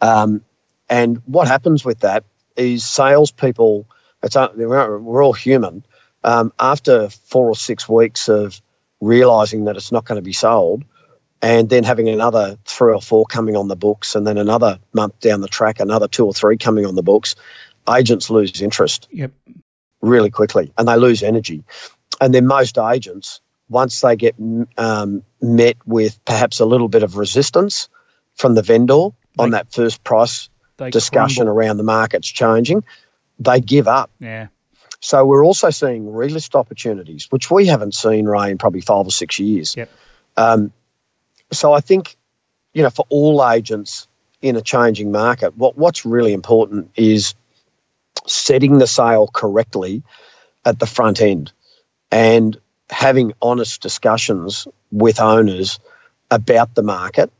Um, 0.00 0.44
and 0.88 1.22
what 1.26 1.48
happens 1.48 1.84
with 1.84 2.00
that 2.00 2.24
is 2.56 2.84
salespeople, 2.84 3.86
it's, 4.22 4.36
we're 4.36 5.22
all 5.22 5.32
human. 5.32 5.84
Um, 6.24 6.52
after 6.58 7.08
four 7.08 7.48
or 7.48 7.56
six 7.56 7.88
weeks 7.88 8.28
of 8.28 8.60
realizing 9.00 9.64
that 9.66 9.76
it's 9.76 9.92
not 9.92 10.04
going 10.04 10.16
to 10.16 10.22
be 10.22 10.32
sold, 10.32 10.84
and 11.42 11.68
then 11.68 11.84
having 11.84 12.08
another 12.08 12.58
three 12.64 12.94
or 12.94 13.00
four 13.02 13.26
coming 13.26 13.56
on 13.56 13.68
the 13.68 13.76
books, 13.76 14.14
and 14.14 14.26
then 14.26 14.38
another 14.38 14.78
month 14.92 15.20
down 15.20 15.40
the 15.40 15.48
track, 15.48 15.80
another 15.80 16.08
two 16.08 16.24
or 16.26 16.32
three 16.32 16.56
coming 16.56 16.86
on 16.86 16.94
the 16.94 17.02
books, 17.02 17.36
agents 17.88 18.30
lose 18.30 18.60
interest. 18.62 19.08
Yep. 19.10 19.32
Really 20.02 20.30
quickly, 20.30 20.72
and 20.76 20.86
they 20.86 20.96
lose 20.96 21.22
energy. 21.22 21.64
And 22.20 22.32
then 22.32 22.46
most 22.46 22.78
agents 22.78 23.40
once 23.68 24.00
they 24.00 24.16
get 24.16 24.36
um, 24.76 25.22
met 25.40 25.76
with 25.86 26.24
perhaps 26.24 26.60
a 26.60 26.64
little 26.64 26.88
bit 26.88 27.02
of 27.02 27.16
resistance 27.16 27.88
from 28.34 28.54
the 28.54 28.62
vendor 28.62 29.08
they, 29.36 29.44
on 29.44 29.50
that 29.50 29.72
first 29.72 30.04
price 30.04 30.48
discussion 30.90 31.44
crumble. 31.44 31.58
around 31.58 31.76
the 31.78 31.82
markets 31.82 32.28
changing, 32.28 32.84
they 33.38 33.60
give 33.60 33.88
up. 33.88 34.10
Yeah. 34.20 34.48
So 35.00 35.24
we're 35.24 35.44
also 35.44 35.70
seeing 35.70 36.06
relist 36.06 36.54
opportunities, 36.54 37.26
which 37.30 37.50
we 37.50 37.66
haven't 37.66 37.94
seen, 37.94 38.26
Ray, 38.26 38.50
in 38.50 38.58
probably 38.58 38.80
five 38.80 39.06
or 39.06 39.10
six 39.10 39.38
years. 39.38 39.76
Yep. 39.76 39.90
Um, 40.36 40.72
so 41.52 41.72
I 41.72 41.80
think, 41.80 42.16
you 42.72 42.82
know, 42.82 42.90
for 42.90 43.06
all 43.08 43.46
agents 43.46 44.08
in 44.42 44.56
a 44.56 44.62
changing 44.62 45.12
market, 45.12 45.56
what, 45.56 45.76
what's 45.76 46.04
really 46.04 46.32
important 46.32 46.90
is 46.96 47.34
setting 48.26 48.78
the 48.78 48.86
sale 48.86 49.28
correctly 49.32 50.02
at 50.64 50.78
the 50.78 50.86
front 50.86 51.20
end. 51.20 51.52
And 52.10 52.58
having 52.90 53.32
honest 53.42 53.82
discussions 53.82 54.68
with 54.90 55.20
owners 55.20 55.78
about 56.30 56.74
the 56.74 56.82
market 56.82 57.32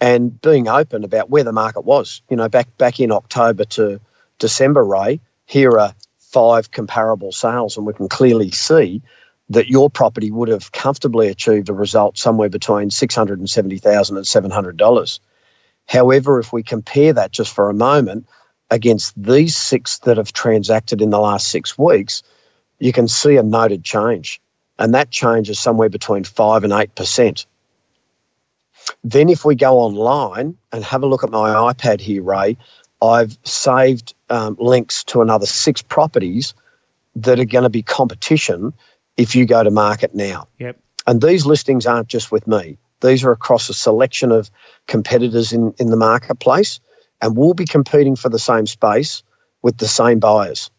and 0.00 0.40
being 0.40 0.68
open 0.68 1.04
about 1.04 1.30
where 1.30 1.44
the 1.44 1.52
market 1.52 1.82
was. 1.82 2.22
You 2.28 2.36
know, 2.36 2.48
back 2.48 2.76
back 2.76 3.00
in 3.00 3.12
October 3.12 3.64
to 3.64 4.00
December, 4.38 4.84
Ray, 4.84 5.20
here 5.44 5.78
are 5.78 5.94
five 6.36 6.70
comparable 6.70 7.32
sales, 7.32 7.78
and 7.78 7.86
we 7.86 7.94
can 7.94 8.08
clearly 8.08 8.50
see 8.50 9.02
that 9.50 9.68
your 9.68 9.90
property 9.90 10.30
would 10.30 10.48
have 10.48 10.72
comfortably 10.72 11.28
achieved 11.28 11.70
a 11.70 11.74
result 11.74 12.18
somewhere 12.18 12.50
between 12.50 12.90
six 12.90 13.14
hundred 13.14 13.38
and 13.38 13.50
seventy 13.50 13.78
thousand 13.78 14.18
and 14.18 14.26
seven 14.26 14.50
hundred 14.50 14.76
dollars. 14.76 15.20
and 15.20 15.30
$700. 15.94 15.98
However, 15.98 16.40
if 16.40 16.52
we 16.52 16.62
compare 16.62 17.12
that 17.14 17.32
just 17.32 17.54
for 17.54 17.70
a 17.70 17.74
moment 17.74 18.26
against 18.70 19.14
these 19.22 19.56
six 19.56 19.98
that 20.00 20.18
have 20.18 20.32
transacted 20.32 21.02
in 21.02 21.10
the 21.10 21.20
last 21.20 21.48
six 21.48 21.78
weeks, 21.78 22.22
you 22.78 22.92
can 22.92 23.08
see 23.08 23.36
a 23.36 23.42
noted 23.42 23.84
change 23.84 24.40
and 24.78 24.94
that 24.94 25.10
change 25.10 25.50
is 25.50 25.58
somewhere 25.58 25.88
between 25.88 26.24
5 26.24 26.64
and 26.64 26.72
8%. 26.72 27.46
Then, 29.04 29.30
if 29.30 29.44
we 29.44 29.56
go 29.56 29.80
online 29.80 30.58
and 30.72 30.84
have 30.84 31.02
a 31.04 31.06
look 31.06 31.24
at 31.24 31.30
my 31.30 31.50
iPad 31.72 32.00
here, 32.00 32.22
Ray, 32.22 32.58
I've 33.02 33.38
saved 33.44 34.15
um, 34.28 34.56
links 34.58 35.04
to 35.04 35.22
another 35.22 35.46
six 35.46 35.82
properties 35.82 36.54
that 37.16 37.40
are 37.40 37.44
going 37.44 37.64
to 37.64 37.70
be 37.70 37.82
competition 37.82 38.74
if 39.16 39.34
you 39.34 39.46
go 39.46 39.62
to 39.62 39.70
market 39.70 40.14
now. 40.14 40.48
Yep. 40.58 40.78
And 41.06 41.22
these 41.22 41.46
listings 41.46 41.86
aren't 41.86 42.08
just 42.08 42.32
with 42.32 42.46
me, 42.46 42.78
these 43.00 43.24
are 43.24 43.32
across 43.32 43.68
a 43.68 43.74
selection 43.74 44.32
of 44.32 44.50
competitors 44.86 45.52
in, 45.52 45.74
in 45.78 45.90
the 45.90 45.96
marketplace, 45.96 46.80
and 47.20 47.36
we'll 47.36 47.54
be 47.54 47.66
competing 47.66 48.16
for 48.16 48.28
the 48.28 48.38
same 48.38 48.66
space 48.66 49.22
with 49.62 49.76
the 49.76 49.88
same 49.88 50.18
buyers. 50.18 50.70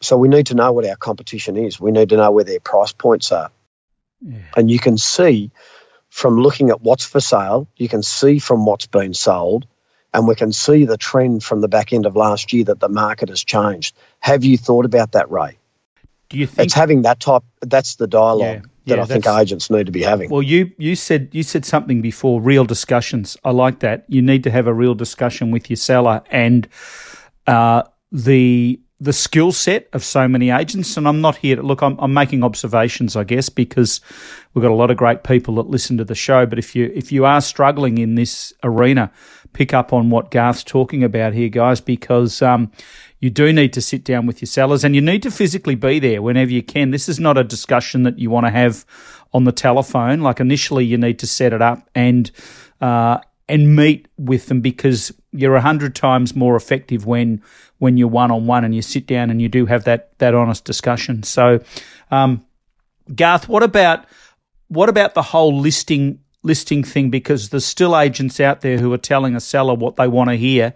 So 0.00 0.16
we 0.16 0.28
need 0.28 0.46
to 0.46 0.54
know 0.54 0.72
what 0.72 0.86
our 0.86 0.96
competition 0.96 1.56
is. 1.56 1.80
We 1.80 1.92
need 1.92 2.08
to 2.08 2.16
know 2.16 2.30
where 2.32 2.44
their 2.44 2.60
price 2.60 2.92
points 2.92 3.30
are. 3.30 3.50
Yeah. 4.20 4.38
And 4.56 4.70
you 4.70 4.78
can 4.78 4.98
see 4.98 5.50
from 6.08 6.36
looking 6.36 6.70
at 6.70 6.82
what's 6.82 7.04
for 7.04 7.20
sale, 7.20 7.68
you 7.76 7.88
can 7.88 8.02
see 8.02 8.38
from 8.38 8.66
what's 8.66 8.86
been 8.86 9.14
sold, 9.14 9.66
and 10.14 10.28
we 10.28 10.34
can 10.34 10.52
see 10.52 10.84
the 10.84 10.96
trend 10.96 11.42
from 11.42 11.60
the 11.60 11.68
back 11.68 11.92
end 11.92 12.06
of 12.06 12.16
last 12.16 12.52
year 12.52 12.64
that 12.64 12.80
the 12.80 12.88
market 12.88 13.28
has 13.28 13.42
changed. 13.42 13.96
Have 14.20 14.44
you 14.44 14.58
thought 14.58 14.84
about 14.84 15.12
that, 15.12 15.30
Ray? 15.30 15.58
Do 16.28 16.38
you 16.38 16.46
think 16.46 16.66
it's 16.66 16.74
having 16.74 17.02
that 17.02 17.20
type? 17.20 17.42
That's 17.60 17.96
the 17.96 18.06
dialogue 18.06 18.68
yeah, 18.84 18.96
that 18.96 19.00
I 19.00 19.04
think 19.04 19.26
agents 19.26 19.70
need 19.70 19.86
to 19.86 19.92
be 19.92 20.02
having. 20.02 20.30
Well, 20.30 20.42
you 20.42 20.72
you 20.78 20.96
said 20.96 21.28
you 21.32 21.42
said 21.42 21.64
something 21.64 22.00
before. 22.00 22.40
Real 22.40 22.64
discussions. 22.64 23.36
I 23.44 23.50
like 23.50 23.80
that. 23.80 24.04
You 24.08 24.22
need 24.22 24.42
to 24.44 24.50
have 24.50 24.66
a 24.66 24.72
real 24.72 24.94
discussion 24.94 25.50
with 25.50 25.68
your 25.68 25.76
seller 25.76 26.22
and 26.30 26.68
uh, 27.46 27.82
the 28.10 28.80
the 29.02 29.12
skill 29.12 29.50
set 29.50 29.88
of 29.92 30.04
so 30.04 30.28
many 30.28 30.50
agents. 30.50 30.96
And 30.96 31.08
I'm 31.08 31.20
not 31.20 31.36
here 31.36 31.56
to 31.56 31.62
look, 31.62 31.82
I'm, 31.82 31.98
I'm, 31.98 32.14
making 32.14 32.44
observations, 32.44 33.16
I 33.16 33.24
guess, 33.24 33.48
because 33.48 34.00
we've 34.54 34.62
got 34.62 34.70
a 34.70 34.74
lot 34.74 34.92
of 34.92 34.96
great 34.96 35.24
people 35.24 35.56
that 35.56 35.66
listen 35.66 35.96
to 35.96 36.04
the 36.04 36.14
show. 36.14 36.46
But 36.46 36.60
if 36.60 36.76
you, 36.76 36.92
if 36.94 37.10
you 37.10 37.24
are 37.24 37.40
struggling 37.40 37.98
in 37.98 38.14
this 38.14 38.52
arena, 38.62 39.10
pick 39.54 39.74
up 39.74 39.92
on 39.92 40.10
what 40.10 40.30
Garth's 40.30 40.62
talking 40.62 41.02
about 41.02 41.32
here, 41.32 41.48
guys, 41.48 41.80
because, 41.80 42.40
um, 42.42 42.70
you 43.18 43.28
do 43.28 43.52
need 43.52 43.72
to 43.72 43.80
sit 43.80 44.04
down 44.04 44.26
with 44.26 44.40
your 44.40 44.46
sellers 44.46 44.84
and 44.84 44.94
you 44.94 45.00
need 45.00 45.22
to 45.22 45.30
physically 45.32 45.74
be 45.74 45.98
there 45.98 46.22
whenever 46.22 46.52
you 46.52 46.62
can. 46.62 46.92
This 46.92 47.08
is 47.08 47.18
not 47.18 47.36
a 47.36 47.44
discussion 47.44 48.04
that 48.04 48.20
you 48.20 48.30
want 48.30 48.46
to 48.46 48.50
have 48.50 48.84
on 49.32 49.44
the 49.44 49.52
telephone. 49.52 50.20
Like 50.20 50.38
initially, 50.38 50.84
you 50.84 50.96
need 50.96 51.18
to 51.20 51.26
set 51.26 51.52
it 51.52 51.62
up 51.62 51.88
and, 51.94 52.30
uh, 52.80 53.18
and 53.48 53.74
meet 53.74 54.06
with 54.16 54.46
them 54.46 54.60
because 54.60 55.12
you're 55.32 55.56
a 55.56 55.60
hundred 55.60 55.94
times 55.94 56.36
more 56.36 56.56
effective 56.56 57.06
when 57.06 57.42
when 57.82 57.96
you're 57.96 58.06
one 58.06 58.30
on 58.30 58.46
one 58.46 58.64
and 58.64 58.72
you 58.72 58.80
sit 58.80 59.08
down 59.08 59.28
and 59.28 59.42
you 59.42 59.48
do 59.48 59.66
have 59.66 59.82
that 59.82 60.16
that 60.18 60.36
honest 60.36 60.64
discussion. 60.64 61.24
So, 61.24 61.58
um, 62.12 62.46
Garth, 63.12 63.48
what 63.48 63.64
about 63.64 64.04
what 64.68 64.88
about 64.88 65.14
the 65.14 65.22
whole 65.22 65.58
listing 65.58 66.20
listing 66.44 66.84
thing? 66.84 67.10
Because 67.10 67.48
there's 67.48 67.64
still 67.64 67.98
agents 67.98 68.38
out 68.38 68.60
there 68.60 68.78
who 68.78 68.92
are 68.92 68.98
telling 68.98 69.34
a 69.34 69.40
seller 69.40 69.74
what 69.74 69.96
they 69.96 70.06
want 70.06 70.30
to 70.30 70.36
hear, 70.36 70.74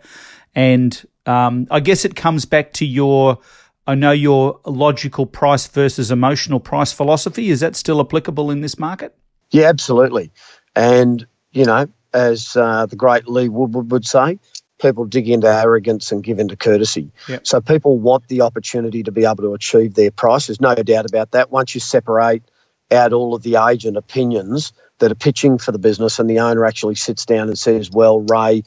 and 0.52 1.00
um, 1.26 1.68
I 1.70 1.78
guess 1.78 2.04
it 2.04 2.16
comes 2.16 2.44
back 2.44 2.72
to 2.74 2.84
your. 2.84 3.38
I 3.86 3.94
know 3.94 4.10
your 4.10 4.58
logical 4.64 5.26
price 5.26 5.68
versus 5.68 6.10
emotional 6.10 6.58
price 6.58 6.90
philosophy. 6.90 7.50
Is 7.50 7.60
that 7.60 7.76
still 7.76 8.00
applicable 8.00 8.50
in 8.50 8.62
this 8.62 8.80
market? 8.80 9.16
Yeah, 9.52 9.68
absolutely. 9.68 10.32
And 10.74 11.24
you 11.52 11.66
know, 11.66 11.86
as 12.12 12.56
uh, 12.56 12.86
the 12.86 12.96
great 12.96 13.28
Lee 13.28 13.48
Woodward 13.48 13.92
would 13.92 14.04
say, 14.04 14.40
people 14.80 15.04
dig 15.04 15.28
into 15.28 15.48
arrogance 15.48 16.12
and 16.12 16.22
give 16.22 16.38
into 16.38 16.56
courtesy. 16.56 17.10
Yep. 17.28 17.46
So 17.46 17.60
people 17.60 17.98
want 17.98 18.28
the 18.28 18.42
opportunity 18.42 19.02
to 19.04 19.12
be 19.12 19.24
able 19.24 19.36
to 19.36 19.54
achieve 19.54 19.94
their 19.94 20.10
price. 20.10 20.46
There's 20.46 20.60
no 20.60 20.74
doubt 20.74 21.06
about 21.06 21.32
that. 21.32 21.50
Once 21.50 21.74
you 21.74 21.80
separate 21.80 22.42
out 22.90 23.12
all 23.12 23.34
of 23.34 23.42
the 23.42 23.56
agent 23.56 23.96
opinions 23.96 24.72
that 24.98 25.10
are 25.10 25.16
pitching 25.16 25.58
for 25.58 25.72
the 25.72 25.78
business 25.78 26.18
and 26.18 26.28
the 26.28 26.40
owner 26.40 26.64
actually 26.64 26.94
sits 26.94 27.26
down 27.26 27.48
and 27.48 27.58
says, 27.58 27.90
Well, 27.90 28.20
Ray, 28.20 28.62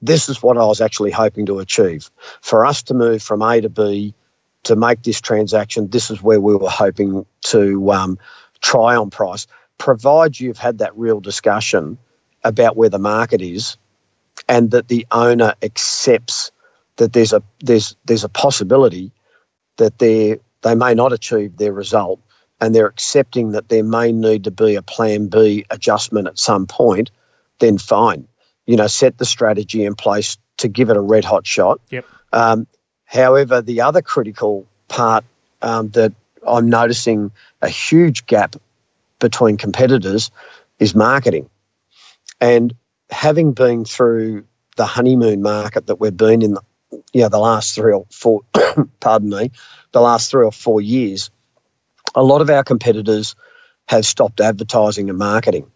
this 0.00 0.28
is 0.28 0.42
what 0.42 0.56
I 0.56 0.64
was 0.64 0.80
actually 0.80 1.10
hoping 1.10 1.46
to 1.46 1.58
achieve. 1.58 2.10
For 2.40 2.64
us 2.64 2.84
to 2.84 2.94
move 2.94 3.22
from 3.22 3.42
A 3.42 3.60
to 3.60 3.68
B 3.68 4.14
to 4.64 4.76
make 4.76 5.02
this 5.02 5.20
transaction, 5.20 5.88
this 5.88 6.10
is 6.10 6.22
where 6.22 6.40
we 6.40 6.54
were 6.54 6.70
hoping 6.70 7.26
to 7.42 7.92
um, 7.92 8.18
try 8.60 8.96
on 8.96 9.10
price. 9.10 9.46
Provide 9.76 10.38
you've 10.38 10.58
had 10.58 10.78
that 10.78 10.96
real 10.96 11.20
discussion 11.20 11.98
about 12.42 12.76
where 12.76 12.88
the 12.88 12.98
market 12.98 13.42
is 13.42 13.76
and 14.48 14.70
that 14.72 14.88
the 14.88 15.06
owner 15.10 15.54
accepts 15.62 16.50
that 16.96 17.12
there's 17.12 17.32
a 17.32 17.42
there's 17.60 17.96
there's 18.04 18.24
a 18.24 18.28
possibility 18.28 19.12
that 19.76 19.98
they 19.98 20.38
they 20.62 20.74
may 20.74 20.94
not 20.94 21.12
achieve 21.12 21.56
their 21.56 21.72
result 21.72 22.20
and 22.60 22.74
they're 22.74 22.86
accepting 22.86 23.52
that 23.52 23.68
there 23.68 23.84
may 23.84 24.12
need 24.12 24.44
to 24.44 24.50
be 24.50 24.74
a 24.74 24.82
plan 24.82 25.28
B 25.28 25.64
adjustment 25.70 26.26
at 26.26 26.38
some 26.38 26.66
point, 26.66 27.10
then 27.60 27.78
fine. 27.78 28.26
You 28.66 28.76
know, 28.76 28.86
set 28.86 29.16
the 29.16 29.24
strategy 29.24 29.84
in 29.84 29.94
place 29.94 30.38
to 30.58 30.68
give 30.68 30.90
it 30.90 30.96
a 30.96 31.00
red 31.00 31.24
hot 31.24 31.46
shot. 31.46 31.80
Yep. 31.90 32.04
Um, 32.32 32.66
however, 33.04 33.62
the 33.62 33.82
other 33.82 34.02
critical 34.02 34.66
part 34.88 35.24
um, 35.62 35.90
that 35.90 36.12
I'm 36.46 36.68
noticing 36.68 37.30
a 37.62 37.68
huge 37.68 38.26
gap 38.26 38.56
between 39.18 39.56
competitors 39.56 40.30
is 40.78 40.94
marketing. 40.94 41.48
And 42.40 42.74
having 43.10 43.52
been 43.52 43.84
through 43.84 44.44
the 44.76 44.86
honeymoon 44.86 45.42
market 45.42 45.86
that 45.86 45.96
we've 45.96 46.16
been 46.16 46.42
in, 46.42 46.54
the, 46.54 46.62
you 47.12 47.22
know, 47.22 47.28
the 47.28 47.38
last 47.38 47.74
three 47.74 47.92
or 47.92 48.06
four, 48.10 48.42
pardon 49.00 49.30
me, 49.30 49.50
the 49.92 50.00
last 50.00 50.30
three 50.30 50.44
or 50.44 50.52
four 50.52 50.80
years, 50.80 51.30
a 52.14 52.22
lot 52.22 52.40
of 52.40 52.50
our 52.50 52.64
competitors 52.64 53.34
have 53.86 54.04
stopped 54.04 54.40
advertising 54.40 55.08
and 55.08 55.18
marketing. 55.18 55.70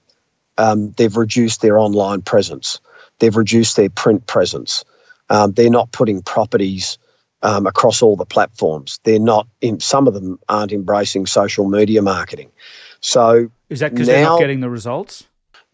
Um, 0.59 0.93
they've 0.93 1.17
reduced 1.17 1.62
their 1.62 1.79
online 1.79 2.23
presence. 2.23 2.81
They've 3.19 3.35
reduced 3.35 3.77
their 3.77 3.89
print 3.91 4.27
presence. 4.27 4.85
Um, 5.31 5.53
they're 5.53 5.71
not 5.71 5.91
putting 5.93 6.23
properties 6.23 6.99
um, 7.43 7.67
across 7.67 8.03
all 8.03 8.17
the 8.17 8.27
platforms. 8.27 9.01
They're 9.03 9.19
not. 9.19 9.49
In, 9.61 9.81
some 9.81 10.07
of 10.07 10.15
them 10.15 10.39
aren't 10.49 10.73
embracing 10.73 11.27
social 11.27 11.69
media 11.69 12.03
marketing. 12.03 12.51
So 13.01 13.51
is 13.69 13.81
that 13.81 13.93
because 13.93 14.07
they're 14.07 14.25
not 14.25 14.39
getting 14.39 14.61
the 14.61 14.71
results? 14.71 15.25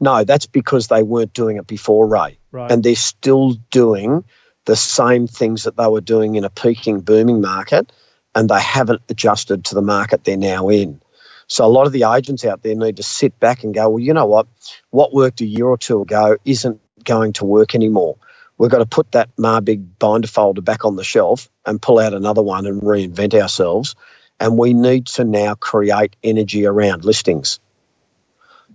No, 0.00 0.25
that's 0.25 0.47
because 0.47 0.87
they 0.87 1.02
weren't 1.02 1.33
doing 1.33 1.57
it 1.57 1.67
before 1.67 2.07
Ray, 2.07 2.38
right. 2.52 2.71
and 2.71 2.83
they're 2.83 2.95
still 2.95 3.52
doing 3.71 4.25
the 4.64 4.76
same 4.76 5.26
things 5.26 5.64
that 5.64 5.76
they 5.76 5.87
were 5.87 6.00
doing 6.00 6.37
in 6.37 6.45
a 6.45 6.50
peaking, 6.50 7.00
booming 7.00 7.40
market, 7.40 7.90
and 8.35 8.49
they 8.49 8.61
haven't 8.61 9.02
adjusted 9.09 9.64
to 9.67 9.75
the 9.75 9.83
market 9.83 10.25
they're 10.25 10.37
now 10.37 10.69
in. 10.69 11.00
So 11.49 11.64
a 11.64 11.67
lot 11.67 11.87
of 11.87 11.93
the 11.93 12.05
agents 12.05 12.45
out 12.45 12.62
there 12.62 12.75
need 12.75 12.99
to 12.99 13.02
sit 13.02 13.40
back 13.40 13.64
and 13.64 13.73
go, 13.73 13.88
well, 13.88 13.99
you 13.99 14.12
know 14.12 14.26
what? 14.26 14.47
What 14.90 15.14
worked 15.14 15.40
a 15.40 15.47
year 15.47 15.67
or 15.67 15.78
two 15.78 16.02
ago 16.02 16.37
isn't 16.45 16.81
going 17.02 17.33
to 17.35 17.47
work 17.47 17.75
anymore. 17.75 18.19
We've 18.59 18.71
got 18.71 18.78
to 18.78 18.87
put 18.87 19.12
that 19.12 19.35
Marbig 19.37 19.99
binder 19.99 20.28
folder 20.28 20.61
back 20.61 20.85
on 20.85 20.97
the 20.97 21.05
shelf 21.05 21.49
and 21.64 21.81
pull 21.81 21.99
out 21.99 22.12
another 22.12 22.43
one 22.43 22.67
and 22.67 22.83
reinvent 22.83 23.35
ourselves. 23.35 23.95
And 24.38 24.59
we 24.59 24.75
need 24.75 25.07
to 25.07 25.25
now 25.25 25.55
create 25.55 26.14
energy 26.23 26.67
around 26.67 27.05
listings. 27.05 27.61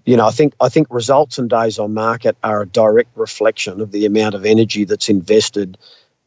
You 0.06 0.18
know, 0.18 0.28
I 0.28 0.32
think 0.32 0.54
I 0.60 0.70
think 0.70 0.88
results 0.90 1.38
and 1.38 1.50
days 1.50 1.80
on 1.80 1.94
market 1.94 2.38
are 2.44 2.62
a 2.62 2.66
direct 2.66 3.12
reflection 3.16 3.82
of 3.82 3.92
the 3.92 4.06
amount 4.06 4.36
of 4.36 4.46
energy 4.46 4.86
that's 4.86 5.10
invested 5.10 5.78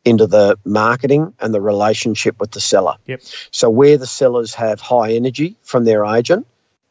into 0.05 0.27
the 0.27 0.57
marketing 0.65 1.35
and 1.41 1.53
the 1.53 1.61
relationship 1.61 2.41
with 2.41 2.53
the 2.53 2.61
seller. 2.61 2.95
Yep. 3.07 3.23
So 3.51 3.69
where 3.69 3.99
the 3.99 4.07
sellers 4.07 4.55
have 4.55 4.81
high 4.81 5.15
energy 5.15 5.57
from 5.63 5.85
their 5.85 6.05
agent 6.05 6.47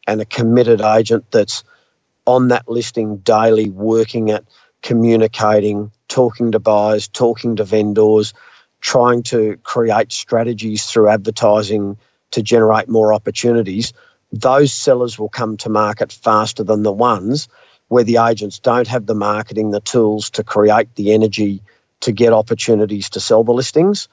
and 0.06 0.20
a 0.20 0.26
committed 0.26 0.80
agent 0.80 1.30
that's 1.30 1.64
on 2.26 2.48
that 2.48 2.68
listing 2.68 3.18
daily, 3.18 3.70
working 3.70 4.30
at 4.30 4.44
communicating, 4.82 5.90
talking 6.08 6.52
to 6.52 6.58
buyers, 6.58 7.08
talking 7.08 7.56
to 7.56 7.64
vendors, 7.64 8.34
trying 8.80 9.22
to 9.24 9.58
create 9.62 10.12
strategies 10.12 10.84
through 10.84 11.08
advertising 11.08 11.96
to 12.32 12.42
generate 12.42 12.88
more 12.88 13.14
opportunities, 13.14 13.92
those 14.32 14.72
sellers 14.72 15.18
will 15.18 15.28
come 15.28 15.56
to 15.58 15.68
market 15.68 16.12
faster 16.12 16.64
than 16.64 16.82
the 16.82 16.92
ones 16.92 17.48
where 17.88 18.04
the 18.04 18.18
agents 18.18 18.58
don't 18.58 18.88
have 18.88 19.06
the 19.06 19.14
marketing, 19.14 19.70
the 19.70 19.80
tools 19.80 20.30
to 20.30 20.44
create 20.44 20.94
the 20.96 21.12
energy 21.12 21.62
to 22.00 22.12
get 22.12 22.32
opportunities 22.32 23.10
to 23.10 23.20
sell 23.20 23.44
the 23.44 23.52
listings. 23.52 24.08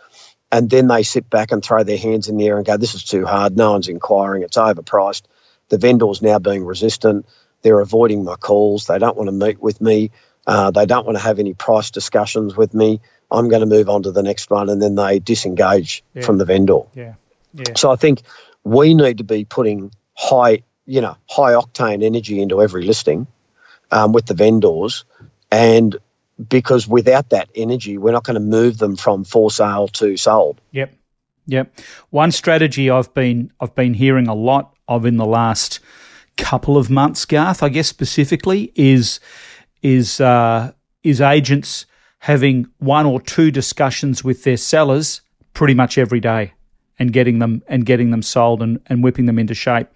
And 0.52 0.70
then 0.70 0.88
they 0.88 1.02
sit 1.02 1.30
back 1.30 1.52
and 1.52 1.64
throw 1.64 1.84
their 1.84 1.98
hands 1.98 2.30
in 2.30 2.38
the 2.38 2.46
air 2.46 2.58
and 2.58 2.66
go, 2.66 2.78
This 2.78 2.94
is 2.94 3.04
too 3.04 3.26
hard. 3.26 3.58
No 3.58 3.72
one's 3.72 3.88
inquiring. 3.88 4.44
It's 4.44 4.58
overpriced. 4.58 5.24
The 5.70 5.80
vendor's 5.80 6.22
now 6.22 6.38
being 6.38 6.64
resistant. 6.64 7.26
They're 7.64 7.80
avoiding 7.80 8.24
my 8.24 8.36
calls. 8.36 8.86
They 8.86 9.00
don't 9.00 9.18
want 9.18 9.30
to 9.30 9.32
meet 9.32 9.60
with 9.60 9.82
me. 9.82 10.12
Uh, 10.46 10.70
they 10.70 10.86
don't 10.86 11.06
want 11.06 11.18
to 11.18 11.24
have 11.24 11.40
any 11.40 11.54
price 11.56 11.90
discussions 11.90 12.56
with 12.56 12.74
me. 12.76 13.02
I'm 13.32 13.50
going 13.50 13.62
to 13.62 13.66
move 13.66 13.90
on 13.90 14.04
to 14.04 14.12
the 14.12 14.22
next 14.22 14.52
one. 14.52 14.70
And 14.70 14.80
then 14.80 14.94
they 14.94 15.18
disengage 15.18 16.04
Yeah. 16.14 16.26
from 16.26 16.38
the 16.38 16.46
vendor. 16.46 16.82
Yeah. 16.94 17.16
Yeah. 17.54 17.74
So 17.76 17.90
I 17.92 17.96
think 17.96 18.22
we 18.64 18.94
need 18.94 19.18
to 19.18 19.24
be 19.24 19.46
putting 19.46 19.92
high, 20.16 20.64
you 20.86 21.02
know, 21.02 21.18
high 21.30 21.54
octane 21.54 22.04
energy 22.04 22.42
into 22.42 22.62
every 22.62 22.84
listing 22.84 23.28
um, 23.92 24.12
with 24.12 24.26
the 24.26 24.34
vendors, 24.34 25.06
and 25.52 25.98
because 26.50 26.88
without 26.88 27.30
that 27.30 27.50
energy, 27.56 27.98
we're 27.98 28.12
not 28.12 28.24
going 28.24 28.36
to 28.36 28.40
move 28.40 28.78
them 28.78 28.96
from 28.96 29.24
for 29.24 29.52
sale 29.52 29.88
to 29.88 30.18
sold. 30.18 30.60
Yep. 30.72 30.94
Yep. 31.46 31.80
One 32.10 32.32
strategy 32.32 32.90
I've 32.90 33.14
been 33.14 33.52
I've 33.60 33.76
been 33.76 33.94
hearing 33.94 34.28
a 34.28 34.34
lot 34.34 34.76
of 34.88 35.06
in 35.06 35.18
the 35.18 35.26
last 35.26 35.80
couple 36.38 36.78
of 36.78 36.90
months, 36.90 37.26
Garth, 37.26 37.62
I 37.62 37.70
guess 37.70 37.88
specifically, 37.88 38.72
is 38.76 39.20
is 39.82 40.22
uh, 40.22 40.72
is 41.04 41.22
agents 41.22 41.86
having 42.20 42.68
one 42.78 43.06
or 43.06 43.20
two 43.20 43.52
discussions 43.52 44.24
with 44.24 44.44
their 44.44 44.58
sellers 44.58 45.22
pretty 45.54 45.74
much 45.74 45.98
every 45.98 46.22
day 46.22 46.54
and 47.00 47.12
getting 47.12 47.40
them 47.40 47.62
and 47.68 47.86
getting 47.86 48.12
them 48.12 48.22
sold 48.22 48.62
and, 48.62 48.80
and 48.88 49.04
whipping 49.04 49.26
them 49.26 49.40
into 49.40 49.54
shape, 49.54 49.88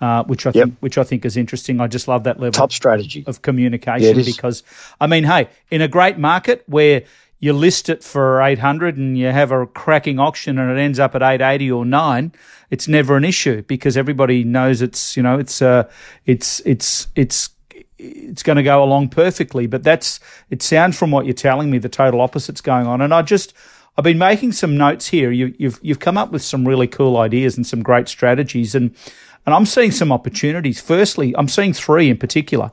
uh, 0.00 0.24
which 0.24 0.46
I 0.46 0.50
Yep. 0.50 0.64
think 0.64 0.76
which 0.80 0.98
I 0.98 1.04
think 1.04 1.24
is 1.24 1.36
interesting. 1.36 1.80
I 1.80 1.86
just 1.86 2.08
love 2.08 2.24
that 2.24 2.38
level 2.40 2.52
Top 2.52 2.72
strategy. 2.72 3.24
of 3.26 3.36
Yeah, 3.36 3.40
communication 3.42 4.18
it 4.18 4.26
is. 4.28 4.34
because 4.36 4.62
I 5.00 5.06
mean, 5.06 5.24
hey, 5.24 5.48
in 5.70 5.82
a 5.82 5.88
great 5.88 6.18
market 6.18 6.62
where 6.66 7.02
you 7.38 7.52
list 7.52 7.90
it 7.90 8.02
for 8.02 8.40
800 8.40 8.96
and 8.96 9.18
you 9.18 9.26
have 9.26 9.52
a 9.52 9.66
cracking 9.66 10.18
auction 10.18 10.58
and 10.58 10.70
it 10.76 10.80
ends 10.80 10.98
up 10.98 11.14
at 11.14 11.22
880 11.22 11.70
or 11.70 11.84
9 11.84 12.32
it's 12.70 12.88
never 12.88 13.14
an 13.16 13.24
issue 13.24 13.60
because 13.62 13.94
everybody 13.96 14.42
knows 14.42 14.80
it's 14.80 15.18
you 15.18 15.22
know 15.22 15.38
it's 15.38 15.60
uh 15.60 15.84
it's 16.24 16.60
it's 16.64 17.08
it's 17.14 17.50
it's 17.98 18.42
going 18.42 18.56
to 18.56 18.62
go 18.62 18.82
along 18.82 19.10
perfectly 19.10 19.66
but 19.66 19.82
that's 19.82 20.18
it 20.48 20.62
sounds 20.62 20.98
from 20.98 21.10
what 21.10 21.26
you're 21.26 21.34
telling 21.34 21.70
me 21.70 21.76
the 21.76 21.90
total 21.90 22.22
opposite's 22.22 22.62
going 22.62 22.86
on 22.86 23.02
and 23.02 23.12
I 23.12 23.20
just 23.20 23.52
I've 23.98 24.04
been 24.04 24.18
making 24.18 24.52
some 24.52 24.76
notes 24.76 25.08
here 25.08 25.30
you 25.30 25.54
you've 25.58 25.78
you've 25.82 26.00
come 26.00 26.18
up 26.18 26.30
with 26.30 26.42
some 26.42 26.66
really 26.66 26.86
cool 26.86 27.16
ideas 27.16 27.56
and 27.56 27.66
some 27.66 27.82
great 27.82 28.08
strategies 28.08 28.74
and 28.74 28.94
and 29.46 29.54
I'm 29.54 29.66
seeing 29.66 29.90
some 29.90 30.12
opportunities 30.12 30.80
firstly 30.80 31.34
I'm 31.36 31.48
seeing 31.48 31.72
three 31.72 32.10
in 32.10 32.18
particular 32.18 32.72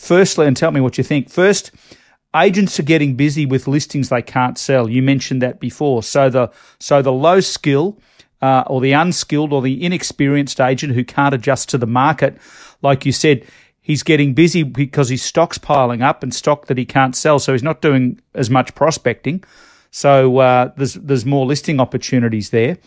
Firstly, 0.00 0.46
and 0.46 0.56
tell 0.56 0.70
me 0.70 0.80
what 0.80 0.96
you 0.96 1.04
think. 1.04 1.28
First, 1.28 1.72
agents 2.34 2.80
are 2.80 2.84
getting 2.84 3.16
busy 3.16 3.44
with 3.44 3.68
listings 3.68 4.08
they 4.08 4.22
can't 4.22 4.56
sell. 4.56 4.88
You 4.88 5.02
mentioned 5.02 5.42
that 5.42 5.60
before. 5.60 6.02
So 6.02 6.30
the 6.30 6.50
so 6.78 7.02
the 7.02 7.12
low 7.12 7.40
skill 7.40 7.98
uh, 8.40 8.64
or 8.66 8.80
the 8.80 8.92
unskilled 8.92 9.52
or 9.52 9.60
the 9.60 9.84
inexperienced 9.84 10.58
agent 10.58 10.94
who 10.94 11.04
can't 11.04 11.34
adjust 11.34 11.68
to 11.68 11.78
the 11.78 11.86
market, 11.86 12.38
like 12.80 13.04
you 13.04 13.12
said, 13.12 13.44
he's 13.82 14.02
getting 14.02 14.32
busy 14.32 14.62
because 14.62 15.10
his 15.10 15.22
stock's 15.22 15.58
piling 15.58 16.00
up 16.00 16.22
and 16.22 16.34
stock 16.34 16.66
that 16.68 16.78
he 16.78 16.86
can't 16.86 17.14
sell. 17.14 17.38
So 17.38 17.52
he's 17.52 17.62
not 17.62 17.82
doing 17.82 18.22
as 18.34 18.48
much 18.48 18.74
prospecting. 18.74 19.44
So 19.90 20.38
uh, 20.38 20.72
there's 20.76 20.94
there's 20.94 21.26
more 21.26 21.46
listing 21.46 21.80
opportunities 21.80 22.50
there. 22.50 22.78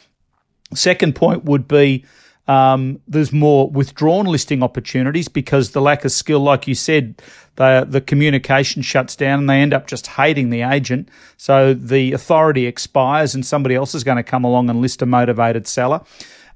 Second 0.73 1.15
point 1.15 1.45
would 1.45 1.67
be 1.67 2.05
um, 2.47 2.99
there's 3.07 3.31
more 3.31 3.69
withdrawn 3.69 4.25
listing 4.25 4.63
opportunities 4.63 5.27
because 5.29 5.71
the 5.71 5.81
lack 5.81 6.03
of 6.03 6.11
skill, 6.11 6.41
like 6.41 6.67
you 6.67 6.75
said, 6.75 7.21
the 7.55 7.85
the 7.87 8.01
communication 8.01 8.81
shuts 8.81 9.15
down 9.15 9.39
and 9.39 9.49
they 9.49 9.59
end 9.59 9.73
up 9.73 9.87
just 9.87 10.07
hating 10.07 10.49
the 10.49 10.61
agent. 10.61 11.09
So 11.37 11.73
the 11.73 12.13
authority 12.13 12.65
expires 12.65 13.33
and 13.33 13.45
somebody 13.45 13.75
else 13.75 13.95
is 13.95 14.03
going 14.03 14.17
to 14.17 14.23
come 14.23 14.43
along 14.43 14.69
and 14.69 14.81
list 14.81 15.01
a 15.01 15.05
motivated 15.05 15.67
seller. 15.67 16.01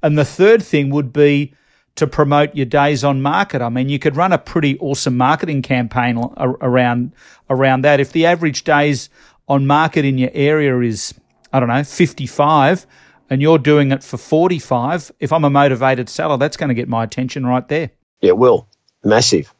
And 0.01 0.17
the 0.17 0.25
third 0.25 0.61
thing 0.61 0.89
would 0.89 1.13
be 1.13 1.53
to 1.95 2.05
promote 2.05 2.55
your 2.55 2.65
days 2.65 3.03
on 3.03 3.21
market. 3.21 3.61
I 3.61 3.69
mean, 3.69 3.89
you 3.89 3.97
could 3.97 4.15
run 4.15 4.31
a 4.31 4.37
pretty 4.37 4.77
awesome 4.79 5.17
marketing 5.17 5.61
campaign 5.61 6.17
around 6.37 7.13
around 7.49 7.81
that. 7.81 7.99
If 7.99 8.11
the 8.11 8.25
average 8.25 8.63
days 8.63 9.09
on 9.47 9.65
market 9.65 10.05
in 10.05 10.17
your 10.17 10.31
area 10.33 10.79
is 10.79 11.13
I 11.51 11.59
don't 11.59 11.69
know 11.69 11.83
55 11.83 12.85
and 13.29 13.41
you're 13.41 13.57
doing 13.57 13.91
it 13.91 14.03
for 14.03 14.17
45, 14.17 15.11
if 15.19 15.33
I'm 15.33 15.43
a 15.43 15.49
motivated 15.49 16.09
seller, 16.09 16.37
that's 16.37 16.57
going 16.57 16.69
to 16.69 16.75
get 16.75 16.87
my 16.87 17.03
attention 17.03 17.45
right 17.45 17.67
there. 17.67 17.91
Yeah, 18.21 18.29
it 18.29 18.37
will. 18.37 18.67
Massive. 19.03 19.53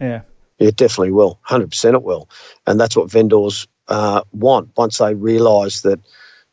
Yeah. 0.00 0.22
It 0.58 0.76
definitely 0.76 1.12
will. 1.12 1.38
100% 1.46 1.94
it 1.94 2.02
will. 2.02 2.28
And 2.66 2.80
that's 2.80 2.96
what 2.96 3.10
vendors 3.10 3.66
uh, 3.88 4.22
want 4.32 4.70
once 4.76 4.98
they 4.98 5.14
realise 5.14 5.82
that 5.82 6.00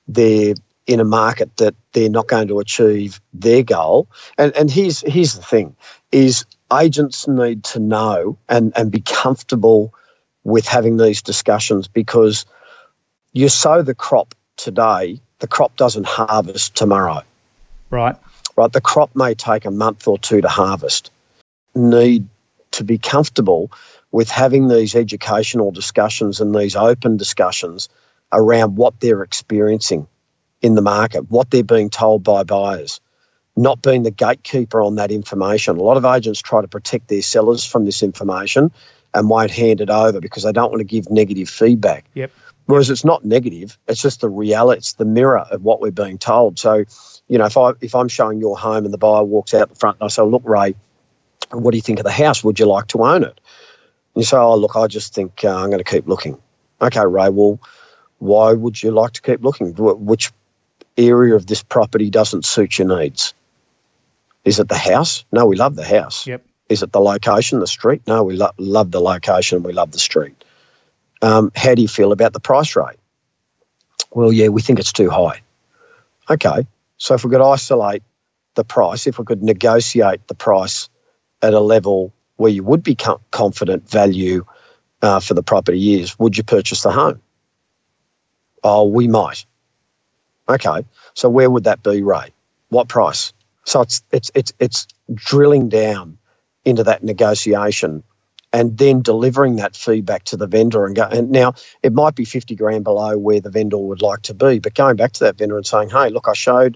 they're 0.08 0.56
in 0.86 1.00
a 1.00 1.06
market 1.06 1.56
that 1.58 1.76
they're 1.92 2.10
not 2.10 2.28
going 2.28 2.48
to 2.48 2.60
achieve 2.60 3.20
their 3.34 3.64
goal. 3.64 4.10
And, 4.38 4.56
and 4.56 4.72
here's, 4.72 5.02
here's 5.02 5.36
the 5.36 5.44
thing 5.44 5.76
is 6.12 6.46
agents 6.72 7.28
need 7.28 7.66
to 7.66 7.80
know 7.80 8.38
and, 8.48 8.74
and 8.76 8.92
be 8.92 9.02
comfortable 9.02 9.94
with 10.44 10.66
having 10.66 10.96
these 10.96 11.22
discussions 11.22 11.90
because 11.90 12.46
you 13.38 13.50
sow 13.50 13.84
the 13.84 13.94
crop 13.94 14.34
today, 14.56 15.22
the 15.40 15.48
crop 15.48 15.76
doesn't 15.76 16.08
harvest 16.08 16.76
tomorrow. 16.76 17.22
Right. 17.92 18.16
Right. 18.56 18.72
The 18.72 18.82
crop 18.82 19.16
may 19.16 19.36
take 19.36 19.66
a 19.66 19.72
month 19.72 20.08
or 20.08 20.18
two 20.18 20.42
to 20.42 20.48
harvest. 20.48 21.12
Need 21.76 22.28
to 22.72 22.84
be 22.84 22.98
comfortable 22.98 23.72
with 24.12 24.30
having 24.30 24.68
these 24.68 24.96
educational 24.96 25.72
discussions 25.72 26.42
and 26.42 26.54
these 26.56 26.76
open 26.76 27.18
discussions 27.18 27.90
around 28.34 28.76
what 28.76 29.00
they're 29.00 29.22
experiencing 29.22 30.08
in 30.62 30.74
the 30.74 30.82
market, 30.82 31.30
what 31.30 31.52
they're 31.52 31.64
being 31.64 31.92
told 31.92 32.24
by 32.24 32.44
buyers, 32.44 33.00
not 33.56 33.84
being 33.84 34.02
the 34.02 34.12
gatekeeper 34.12 34.82
on 34.82 34.96
that 34.96 35.12
information. 35.12 35.78
A 35.78 35.84
lot 35.84 35.98
of 35.98 36.06
agents 36.06 36.42
try 36.42 36.62
to 36.62 36.68
protect 36.68 37.08
their 37.08 37.22
sellers 37.22 37.64
from 37.64 37.86
this 37.86 38.02
information 38.02 38.72
and 39.14 39.30
won't 39.30 39.52
hand 39.52 39.82
it 39.82 39.92
over 39.92 40.20
because 40.20 40.44
they 40.44 40.52
don't 40.52 40.72
want 40.72 40.80
to 40.80 40.86
give 40.86 41.12
negative 41.12 41.50
feedback. 41.50 42.06
Yep. 42.16 42.32
Whereas 42.68 42.92
it's 42.92 43.06
not 43.06 43.26
negative; 43.26 43.78
it's 43.88 44.02
just 44.02 44.22
the 44.22 44.30
reality. 44.30 44.80
It's 44.80 44.94
the 44.94 45.06
mirror 45.06 45.40
of 45.40 45.64
what 45.64 45.82
we're 45.82 45.92
being 45.92 46.20
told. 46.20 46.60
So, 46.60 46.86
you 47.30 47.40
know, 47.40 47.46
if 47.48 47.58
I 47.58 47.74
if 47.82 47.96
I'm 47.96 48.10
showing 48.10 48.40
your 48.42 48.58
home 48.58 48.86
and 48.86 48.94
the 48.94 49.00
buyer 49.00 49.24
walks 49.26 49.56
out 49.56 49.70
the 49.70 49.76
front 49.76 49.98
and 50.02 50.06
I 50.06 50.10
say, 50.10 50.24
"Look, 50.24 50.44
Ray, 50.46 50.76
what 51.52 51.72
do 51.72 51.78
you 51.78 51.84
think 51.84 52.00
of 52.00 52.06
the 52.06 52.12
house? 52.12 52.44
Would 52.44 52.60
you 52.60 52.68
like 52.68 52.88
to 52.90 53.04
own 53.04 53.24
it?" 53.24 53.42
And 54.16 54.22
you 54.22 54.24
say, 54.24 54.38
"Oh, 54.38 54.58
look, 54.58 54.76
I 54.78 54.88
just 54.88 55.16
think 55.16 55.44
uh, 55.46 55.56
I'm 55.56 55.72
going 55.72 55.84
to 55.84 55.86
keep 55.86 56.08
looking." 56.08 56.38
Okay, 56.82 57.06
Ray. 57.06 57.30
Well, 57.30 57.60
why 58.20 58.54
would 58.54 58.82
you 58.82 58.92
like 58.92 59.14
to 59.14 59.24
keep 59.24 59.44
looking? 59.44 59.74
Which 59.76 60.32
area 60.98 61.36
of 61.36 61.48
this 61.48 61.64
property 61.64 62.10
doesn't 62.10 62.46
suit 62.46 62.80
your 62.80 63.00
needs? 63.00 63.34
Is 64.46 64.60
it 64.60 64.70
the 64.70 64.78
house? 64.78 65.26
No, 65.32 65.46
we 65.46 65.58
love 65.58 65.76
the 65.76 65.86
house. 65.86 66.28
Yep. 66.28 66.46
Is 66.70 66.84
it 66.84 66.92
the 66.92 67.02
location, 67.02 67.60
the 67.60 67.68
street? 67.68 68.02
No, 68.08 68.24
we 68.24 68.36
lo- 68.36 68.52
love 68.58 68.92
the 68.92 69.02
location. 69.02 69.64
We 69.64 69.74
love 69.74 69.92
the 69.92 70.00
street. 70.00 70.44
Um, 71.22 71.52
how 71.56 71.76
do 71.76 71.82
you 71.82 71.88
feel 71.88 72.12
about 72.12 72.34
the 72.34 72.40
price 72.40 72.76
Ray? 72.76 72.96
Well, 74.12 74.32
yeah, 74.32 74.50
we 74.50 74.62
think 74.62 74.80
it's 74.80 74.94
too 74.94 75.10
high. 75.10 75.42
Okay, 76.30 76.68
so 76.98 77.14
if 77.16 77.24
we 77.24 77.32
could 77.32 77.42
isolate 77.42 78.04
the 78.56 78.64
price, 78.64 79.08
if 79.08 79.20
we 79.20 79.26
could 79.26 79.44
negotiate 79.44 80.28
the 80.28 80.36
price 80.36 80.90
at 81.42 81.54
a 81.54 81.60
level 81.60 82.14
where 82.36 82.52
you 82.52 82.64
would 82.64 82.84
be 82.84 82.96
com- 82.96 83.22
confident 83.32 83.90
value 83.90 84.46
uh, 85.02 85.20
for 85.20 85.34
the 85.34 85.44
property 85.44 86.02
is, 86.02 86.18
would 86.20 86.38
you 86.38 86.44
purchase 86.44 86.84
the 86.84 86.92
home? 86.92 87.22
Oh, 88.64 88.88
we 88.88 89.08
might. 89.08 89.46
Okay, 90.50 90.86
so 91.14 91.30
where 91.30 91.50
would 91.50 91.66
that 91.66 91.84
be, 91.84 92.02
Ray? 92.02 92.34
What 92.70 92.88
price? 92.88 93.34
So 93.66 93.82
it's 93.82 94.02
it's 94.12 94.32
it's 94.34 94.54
it's 94.60 94.88
drilling 95.14 95.70
down 95.70 96.18
into 96.64 96.86
that 96.86 97.04
negotiation 97.04 98.04
and 98.54 98.78
then 98.78 99.02
delivering 99.02 99.58
that 99.58 99.76
feedback 99.76 100.24
to 100.26 100.38
the 100.38 100.48
vendor 100.48 100.86
and 100.86 100.96
go 100.96 101.04
and 101.04 101.32
now 101.32 101.54
it 101.84 101.94
might 101.94 102.16
be 102.16 102.26
50 102.26 102.56
grand 102.56 102.84
below 102.84 103.18
where 103.18 103.42
the 103.42 103.52
vendor 103.52 103.78
would 103.78 104.02
like 104.02 104.24
to 104.24 104.34
be 104.34 104.60
but 104.60 104.76
going 104.76 104.96
back 104.96 105.14
to 105.14 105.26
that 105.26 105.38
vendor 105.38 105.58
and 105.58 105.66
saying 105.68 105.90
hey 105.90 106.10
look 106.10 106.28
i 106.28 106.34
showed 106.34 106.76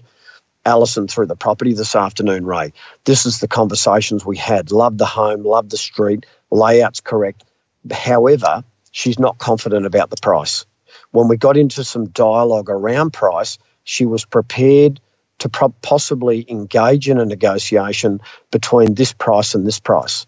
Alison 0.64 1.08
through 1.08 1.26
the 1.26 1.36
property 1.36 1.74
this 1.74 1.96
afternoon, 1.96 2.46
Ray. 2.46 2.72
This 3.04 3.26
is 3.26 3.40
the 3.40 3.48
conversations 3.48 4.24
we 4.24 4.36
had. 4.36 4.70
Love 4.70 4.96
the 4.96 5.06
home, 5.06 5.42
love 5.42 5.68
the 5.68 5.76
street, 5.76 6.24
layout's 6.50 7.00
correct. 7.00 7.44
However, 7.90 8.62
she's 8.92 9.18
not 9.18 9.38
confident 9.38 9.86
about 9.86 10.10
the 10.10 10.16
price. 10.22 10.66
When 11.10 11.28
we 11.28 11.36
got 11.36 11.56
into 11.56 11.82
some 11.84 12.08
dialogue 12.10 12.70
around 12.70 13.12
price, 13.12 13.58
she 13.82 14.06
was 14.06 14.24
prepared 14.24 15.00
to 15.38 15.48
pro- 15.48 15.74
possibly 15.82 16.44
engage 16.48 17.08
in 17.08 17.18
a 17.18 17.24
negotiation 17.24 18.20
between 18.52 18.94
this 18.94 19.12
price 19.12 19.56
and 19.56 19.66
this 19.66 19.80
price. 19.80 20.26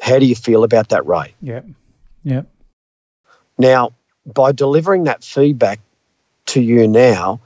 How 0.00 0.18
do 0.18 0.26
you 0.26 0.34
feel 0.34 0.64
about 0.64 0.88
that, 0.90 1.06
Ray? 1.06 1.34
Yeah. 1.40 1.60
Yeah. 2.22 2.42
Now, 3.58 3.92
by 4.26 4.52
delivering 4.52 5.04
that 5.04 5.22
feedback 5.22 5.80
to 6.46 6.60
you 6.60 6.88
now, 6.88 7.40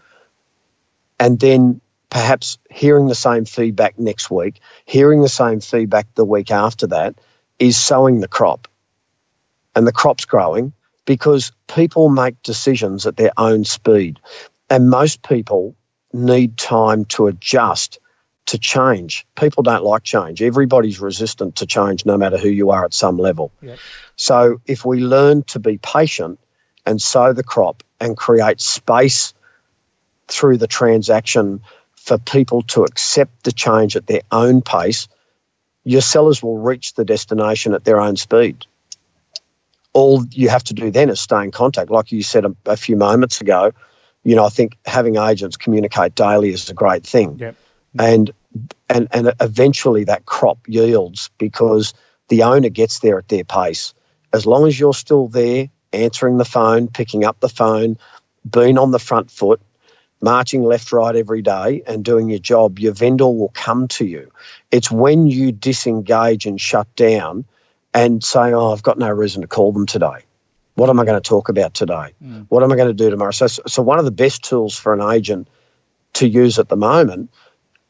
and 1.19 1.39
then 1.39 1.81
perhaps 2.11 2.59
hearing 2.71 3.09
the 3.09 3.15
same 3.15 3.45
feedback 3.45 3.99
next 3.99 4.31
week, 4.31 4.61
hearing 4.85 5.21
the 5.21 5.29
same 5.29 5.61
feedback 5.61 6.07
the 6.15 6.25
week 6.25 6.51
after 6.51 6.87
that, 6.89 7.17
is 7.59 7.77
sowing 7.77 8.21
the 8.21 8.29
crop. 8.29 8.69
And 9.75 9.87
the 9.87 9.93
crop's 9.93 10.25
growing 10.25 10.73
because 11.05 11.53
people 11.67 12.09
make 12.09 12.41
decisions 12.43 13.07
at 13.07 13.17
their 13.17 13.33
own 13.37 13.65
speed. 13.65 14.21
And 14.71 14.89
most 14.89 15.23
people 15.23 15.75
need 16.13 16.57
time 16.57 17.05
to 17.07 17.27
adjust 17.27 17.99
to 18.47 18.59
change. 18.59 19.27
People 19.35 19.63
don't 19.63 19.85
like 19.85 20.03
change. 20.03 20.43
Everybody's 20.43 21.01
resistant 21.01 21.57
to 21.57 21.67
change, 21.67 22.05
no 22.05 22.17
matter 22.17 22.37
who 22.37 22.49
you 22.49 22.71
are 22.71 22.85
at 22.85 22.93
some 22.93 23.17
level. 23.17 23.53
Yep. 23.63 23.79
So 24.17 24.61
if 24.67 24.85
we 24.85 25.01
learn 25.01 25.45
to 25.45 25.59
be 25.59 25.79
patient 25.79 26.39
and 26.85 27.01
sow 27.01 27.33
the 27.33 27.43
crop 27.43 27.83
and 28.01 28.17
create 28.17 28.61
space 28.61 29.33
through 30.29 30.59
the 30.59 30.67
transaction 30.67 31.63
for 31.95 32.19
people 32.19 32.63
to 32.63 32.85
accept 32.85 33.45
the 33.45 33.53
change 33.53 33.97
at 33.97 34.07
their 34.07 34.23
own 34.31 34.61
pace, 34.61 35.09
your 35.85 36.03
sellers 36.03 36.43
will 36.43 36.59
reach 36.59 36.95
the 36.95 37.05
destination 37.05 37.73
at 37.75 37.85
their 37.85 38.01
own 38.01 38.17
speed. 38.17 38.67
All 39.93 40.25
you 40.31 40.49
have 40.49 40.65
to 40.65 40.75
do 40.75 40.91
then 40.91 41.09
is 41.09 41.21
stay 41.21 41.45
in 41.45 41.51
contact. 41.51 41.91
Like 41.91 42.13
you 42.13 42.23
said 42.23 42.45
a, 42.45 42.55
a 42.67 42.77
few 42.77 42.97
moments 42.97 43.41
ago, 43.41 43.73
you 44.23 44.35
know, 44.35 44.45
I 44.45 44.49
think 44.49 44.77
having 44.85 45.17
agents 45.17 45.57
communicate 45.57 46.15
daily 46.15 46.51
is 46.51 46.69
a 46.71 46.75
great 46.75 47.07
thing. 47.07 47.39
Yep. 47.39 47.57
And 47.99 48.33
and 48.89 49.09
and 49.13 49.33
eventually 49.41 50.05
that 50.05 50.25
crop 50.25 50.59
yields 50.69 51.31
because 51.39 51.95
the 52.29 52.45
owner 52.45 52.69
gets 52.69 53.01
there 53.01 53.19
at 53.19 53.29
their 53.29 53.45
pace. 53.45 53.95
As 54.33 54.47
long 54.47 54.67
as 54.67 54.79
you're 54.79 54.95
still 54.95 55.29
there, 55.29 55.69
answering 55.93 56.39
the 56.39 56.45
phone, 56.45 56.89
picking 56.89 57.25
up 57.25 57.41
the 57.41 57.49
phone, 57.49 57.99
being 58.49 58.79
on 58.79 58.91
the 58.91 58.99
front 58.99 59.31
foot, 59.31 59.61
marching 60.21 60.63
left, 60.63 60.93
right 60.93 61.15
every 61.15 61.43
day 61.43 61.83
and 61.87 62.05
doing 62.05 62.29
your 62.29 62.39
job, 62.39 62.79
your 62.79 62.93
vendor 62.93 63.27
will 63.27 63.53
come 63.55 63.89
to 63.89 64.05
you. 64.05 64.31
It's 64.71 64.91
when 64.91 65.27
you 65.27 65.53
disengage 65.53 66.47
and 66.47 66.61
shut 66.61 66.95
down 66.97 67.45
and 67.93 68.23
say, 68.25 68.53
Oh, 68.53 68.73
I've 68.73 68.83
got 68.83 68.99
no 68.99 69.11
reason 69.11 69.43
to 69.43 69.49
call 69.49 69.73
them 69.73 69.87
today. 69.87 70.25
What 70.75 70.91
am 70.91 70.99
I 70.99 71.05
going 71.05 71.21
to 71.21 71.29
talk 71.29 71.49
about 71.49 71.75
today? 71.75 72.15
Mm. 72.23 72.47
What 72.49 72.65
am 72.65 72.73
I 72.73 72.77
going 72.77 72.89
to 72.89 72.95
do 72.95 73.09
tomorrow? 73.11 73.31
So, 73.31 73.47
so, 73.47 73.83
one 73.83 74.01
of 74.01 74.05
the 74.05 74.11
best 74.11 74.43
tools 74.43 74.77
for 74.77 74.93
an 74.93 75.01
agent 75.01 75.47
to 76.15 76.27
use 76.27 76.59
at 76.59 76.69
the 76.69 76.77
moment 76.77 77.31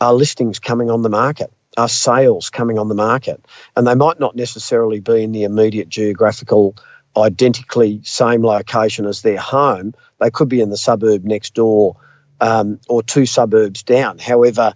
are 0.05 0.13
listings 0.13 0.59
coming 0.59 0.91
on 0.91 1.01
the 1.01 1.09
market, 1.09 1.51
are 1.79 1.89
sales 1.89 2.51
coming 2.51 2.79
on 2.79 2.89
the 2.89 2.95
market. 2.95 3.43
And 3.75 3.87
they 3.87 3.95
might 3.95 4.21
not 4.21 4.37
necessarily 4.37 5.01
be 5.01 5.23
in 5.23 5.33
the 5.33 5.45
immediate 5.45 5.89
geographical, 5.89 6.77
identically 7.17 8.03
same 8.05 8.45
location 8.45 9.07
as 9.07 9.23
their 9.23 9.39
home. 9.39 9.95
They 10.21 10.31
could 10.31 10.51
be 10.51 10.61
in 10.61 10.69
the 10.69 10.77
suburb 10.77 11.25
next 11.25 11.55
door 11.55 11.97
um, 12.39 12.81
or 12.87 13.03
two 13.03 13.25
suburbs 13.25 13.83
down. 13.83 14.19
However, 14.19 14.75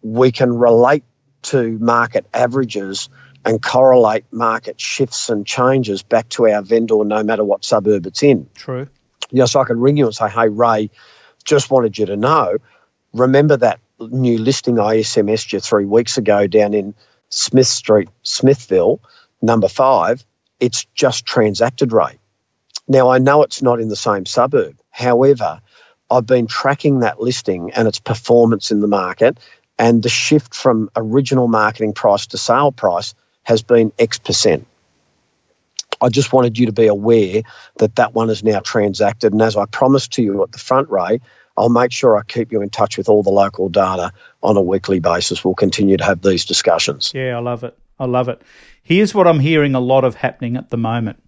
we 0.00 0.30
can 0.30 0.52
relate 0.52 1.02
to 1.42 1.76
market 1.78 2.26
averages 2.32 3.08
and 3.44 3.60
correlate 3.60 4.26
market 4.30 4.80
shifts 4.80 5.28
and 5.28 5.44
changes 5.44 6.04
back 6.04 6.28
to 6.28 6.46
our 6.46 6.62
vendor 6.62 7.04
no 7.04 7.24
matter 7.24 7.42
what 7.42 7.64
suburb 7.64 8.06
it's 8.06 8.22
in. 8.22 8.48
True. 8.54 8.86
Yes, 9.32 9.56
I 9.56 9.64
can 9.64 9.80
ring 9.80 9.96
you 9.96 10.06
and 10.06 10.14
say, 10.14 10.28
hey, 10.28 10.48
Ray, 10.48 10.90
just 11.42 11.68
wanted 11.68 11.98
you 11.98 12.06
to 12.06 12.16
know, 12.16 12.58
remember 13.12 13.56
that 13.56 13.80
new 14.08 14.38
listing 14.38 14.78
I 14.78 14.98
SMS'd 14.98 15.52
you 15.52 15.60
three 15.60 15.84
weeks 15.84 16.18
ago 16.18 16.46
down 16.46 16.74
in 16.74 16.94
Smith 17.28 17.66
Street, 17.66 18.08
Smithville, 18.22 19.00
number 19.40 19.68
five, 19.68 20.24
it's 20.60 20.84
just 20.94 21.24
transacted 21.24 21.92
Ray. 21.92 22.18
Now, 22.86 23.10
I 23.10 23.18
know 23.18 23.42
it's 23.42 23.62
not 23.62 23.80
in 23.80 23.88
the 23.88 23.96
same 23.96 24.26
suburb. 24.26 24.78
However, 24.90 25.60
I've 26.10 26.26
been 26.26 26.46
tracking 26.46 27.00
that 27.00 27.20
listing 27.20 27.72
and 27.72 27.88
its 27.88 27.98
performance 27.98 28.70
in 28.70 28.80
the 28.80 28.88
market, 28.88 29.38
and 29.78 30.02
the 30.02 30.08
shift 30.08 30.54
from 30.54 30.90
original 30.94 31.48
marketing 31.48 31.94
price 31.94 32.26
to 32.28 32.38
sale 32.38 32.70
price 32.70 33.14
has 33.44 33.62
been 33.62 33.92
X 33.98 34.18
percent. 34.18 34.66
I 36.02 36.08
just 36.08 36.32
wanted 36.32 36.58
you 36.58 36.66
to 36.66 36.72
be 36.72 36.88
aware 36.88 37.42
that 37.78 37.96
that 37.96 38.12
one 38.12 38.28
is 38.28 38.42
now 38.42 38.60
transacted. 38.60 39.32
And 39.32 39.40
as 39.40 39.56
I 39.56 39.66
promised 39.66 40.12
to 40.14 40.22
you 40.22 40.42
at 40.42 40.52
the 40.52 40.58
front, 40.58 40.90
Ray, 40.90 41.20
I'll 41.56 41.68
make 41.68 41.92
sure 41.92 42.16
I 42.16 42.22
keep 42.22 42.52
you 42.52 42.60
in 42.62 42.70
touch 42.70 42.98
with 42.98 43.08
all 43.08 43.22
the 43.22 43.30
local 43.30 43.68
data 43.68 44.12
on 44.42 44.56
a 44.56 44.62
weekly 44.62 44.98
basis. 44.98 45.44
We'll 45.44 45.54
continue 45.54 45.96
to 45.96 46.04
have 46.04 46.20
these 46.20 46.44
discussions. 46.44 47.12
Yeah, 47.14 47.36
I 47.36 47.40
love 47.40 47.62
it. 47.64 47.78
I 47.98 48.06
love 48.06 48.28
it. 48.28 48.42
Here's 48.82 49.14
what 49.14 49.28
I'm 49.28 49.40
hearing 49.40 49.74
a 49.74 49.80
lot 49.80 50.04
of 50.04 50.16
happening 50.16 50.56
at 50.56 50.70
the 50.70 50.76
moment. 50.76 51.22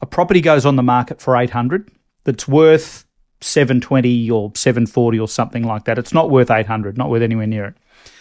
A 0.00 0.06
property 0.06 0.40
goes 0.40 0.66
on 0.66 0.76
the 0.76 0.82
market 0.82 1.20
for 1.20 1.36
800 1.36 1.90
that's 2.24 2.46
worth 2.46 3.06
720 3.40 4.30
or 4.30 4.52
740 4.54 5.18
or 5.18 5.28
something 5.28 5.62
like 5.62 5.84
that. 5.84 5.98
It's 5.98 6.12
not 6.12 6.30
worth 6.30 6.50
800, 6.50 6.98
not 6.98 7.10
worth 7.10 7.22
anywhere 7.22 7.46
near 7.46 7.66
it, 7.66 7.74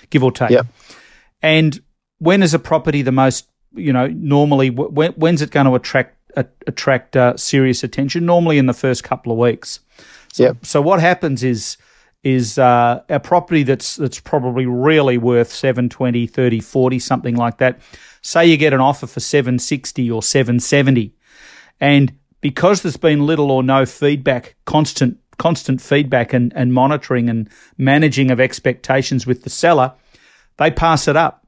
give 0.10 0.24
or 0.24 0.32
take. 0.32 0.52
Yep. 0.52 0.68
And 1.42 1.80
when 2.20 2.44
is 2.44 2.54
a 2.54 2.60
property 2.60 3.02
the 3.02 3.12
most, 3.12 3.48
you 3.76 3.94
know, 3.94 4.08
normally, 4.08 4.70
when, 4.70 5.12
when's 5.14 5.42
it 5.42 5.52
going 5.52 5.66
to 5.66 5.76
attract 5.76 6.16
attract 6.68 7.16
uh, 7.16 7.36
serious 7.38 7.84
attention. 7.84 8.26
Normally 8.26 8.58
in 8.58 8.68
the 8.68 8.74
first 8.74 9.04
couple 9.04 9.32
of 9.32 9.38
weeks. 9.38 9.80
So, 10.32 10.44
Yep. 10.44 10.66
so 10.66 10.82
what 10.82 11.00
happens 11.00 11.44
is 11.44 11.78
is 12.22 12.60
uh, 12.60 13.02
a 13.08 13.20
property 13.20 13.64
that's 13.64 13.96
that's 13.96 14.20
probably 14.20 14.66
really 14.66 15.18
worth 15.18 15.52
720, 15.52 16.28
30, 16.28 16.60
40, 16.60 17.00
something 17.00 17.36
like 17.36 17.58
that. 17.60 17.80
Say 18.22 18.46
you 18.46 18.58
get 18.58 18.74
an 18.74 18.82
offer 18.82 19.08
for 19.08 19.20
760 19.22 20.12
or 20.12 20.22
770 20.22 21.14
and 21.80 22.14
because 22.42 22.82
there's 22.82 22.98
been 22.98 23.26
little 23.26 23.52
or 23.52 23.64
no 23.64 23.86
feedback, 23.86 24.56
constant 24.66 25.18
constant 25.38 25.82
feedback 25.82 26.34
and, 26.34 26.52
and 26.56 26.74
monitoring 26.74 27.30
and 27.30 27.50
managing 27.78 28.30
of 28.30 28.42
expectations 28.42 29.26
with 29.26 29.44
the 29.44 29.50
seller, 29.50 29.94
they 30.58 30.70
pass 30.70 31.08
it 31.08 31.16
up. 31.16 31.46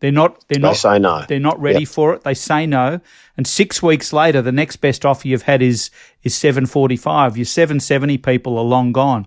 They're 0.00 0.10
not 0.12 0.44
they're 0.48 0.56
They 0.58 0.62
not 0.62 0.76
say 0.76 0.98
no. 0.98 1.24
they're 1.28 1.38
not 1.40 1.60
ready 1.60 1.80
Yep. 1.80 1.88
for 1.88 2.14
it. 2.14 2.24
They 2.24 2.34
say 2.34 2.66
no. 2.66 3.00
And 3.36 3.46
six 3.46 3.82
weeks 3.82 4.12
later, 4.12 4.42
the 4.42 4.52
next 4.52 4.76
best 4.76 5.04
offer 5.06 5.28
you've 5.28 5.42
had 5.42 5.62
is 5.62 5.90
is 6.22 6.34
seven 6.34 6.66
forty 6.66 6.96
five. 6.96 7.36
Your 7.36 7.44
seven 7.46 7.80
seventy 7.80 8.18
people 8.18 8.58
are 8.58 8.64
long 8.64 8.92
gone. 8.92 9.26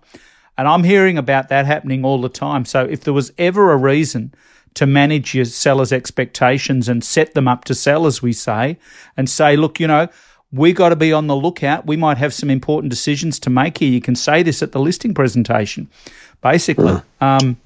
And 0.57 0.67
I'm 0.67 0.83
hearing 0.83 1.17
about 1.17 1.49
that 1.49 1.65
happening 1.65 2.03
all 2.05 2.21
the 2.21 2.29
time. 2.29 2.65
So 2.65 2.83
if 2.85 3.01
there 3.01 3.13
was 3.13 3.31
ever 3.37 3.71
a 3.71 3.77
reason 3.77 4.33
to 4.75 4.85
manage 4.85 5.33
your 5.35 5.45
sellers' 5.45 5.91
expectations 5.93 6.89
and 6.89 7.03
set 7.03 7.33
them 7.33 7.47
up 7.47 7.65
to 7.65 7.75
sell, 7.75 8.05
as 8.07 8.21
we 8.21 8.33
say, 8.33 8.77
and 9.17 9.29
say, 9.29 9.55
look, 9.55 9.79
you 9.79 9.87
know, 9.87 10.07
we 10.51 10.73
got 10.73 10.89
to 10.89 10.95
be 10.95 11.11
on 11.13 11.25
the 11.27 11.35
lookout. 11.35 11.85
We 11.87 11.95
might 11.97 12.17
have 12.19 12.33
some 12.33 12.49
important 12.51 12.89
decisions 12.91 13.39
to 13.39 13.49
make 13.49 13.79
here. 13.79 13.89
You 13.91 14.01
can 14.01 14.15
say 14.15 14.43
this 14.43 14.61
at 14.63 14.71
the 14.71 14.79
listing 14.79 15.13
presentation. 15.15 15.89
Basically, 16.41 17.01
um, 17.21 17.57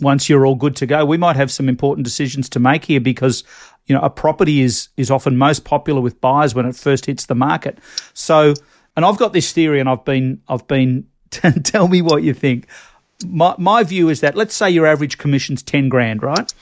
once 0.00 0.28
you're 0.28 0.46
all 0.46 0.54
good 0.54 0.76
to 0.76 0.86
go, 0.86 1.04
we 1.04 1.16
might 1.16 1.36
have 1.36 1.50
some 1.50 1.68
important 1.68 2.04
decisions 2.04 2.48
to 2.50 2.60
make 2.60 2.84
here 2.84 3.00
because 3.00 3.44
you 3.86 3.94
know 3.94 4.00
a 4.02 4.10
property 4.10 4.60
is 4.60 4.88
is 4.96 5.10
often 5.10 5.36
most 5.36 5.64
popular 5.64 6.00
with 6.00 6.20
buyers 6.20 6.54
when 6.54 6.66
it 6.66 6.76
first 6.76 7.06
hits 7.06 7.26
the 7.26 7.34
market. 7.34 7.78
So, 8.14 8.54
and 8.96 9.04
I've 9.04 9.18
got 9.18 9.32
this 9.32 9.52
theory, 9.52 9.80
and 9.80 9.88
I've 9.88 10.04
been 10.04 10.42
I've 10.48 10.66
been 10.66 11.06
tell 11.30 11.88
me 11.88 12.02
what 12.02 12.22
you 12.22 12.34
think. 12.34 12.66
My 13.26 13.54
my 13.58 13.82
view 13.82 14.08
is 14.08 14.20
that 14.20 14.36
let's 14.36 14.54
say 14.54 14.70
your 14.70 14.86
average 14.86 15.18
commission's 15.18 15.62
ten 15.62 15.88
grand, 15.88 16.22
right? 16.22 16.52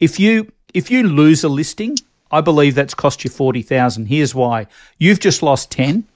If 0.00 0.18
you 0.18 0.52
if 0.74 0.90
you 0.90 1.04
lose 1.04 1.44
a 1.44 1.48
listing, 1.48 1.96
I 2.30 2.40
believe 2.40 2.74
that's 2.74 2.94
cost 2.94 3.24
you 3.24 3.30
forty 3.30 3.62
thousand. 3.62 4.06
Here's 4.06 4.34
why: 4.34 4.66
you've 4.98 5.20
just 5.20 5.42
lost 5.42 5.70
ten. 5.70 6.06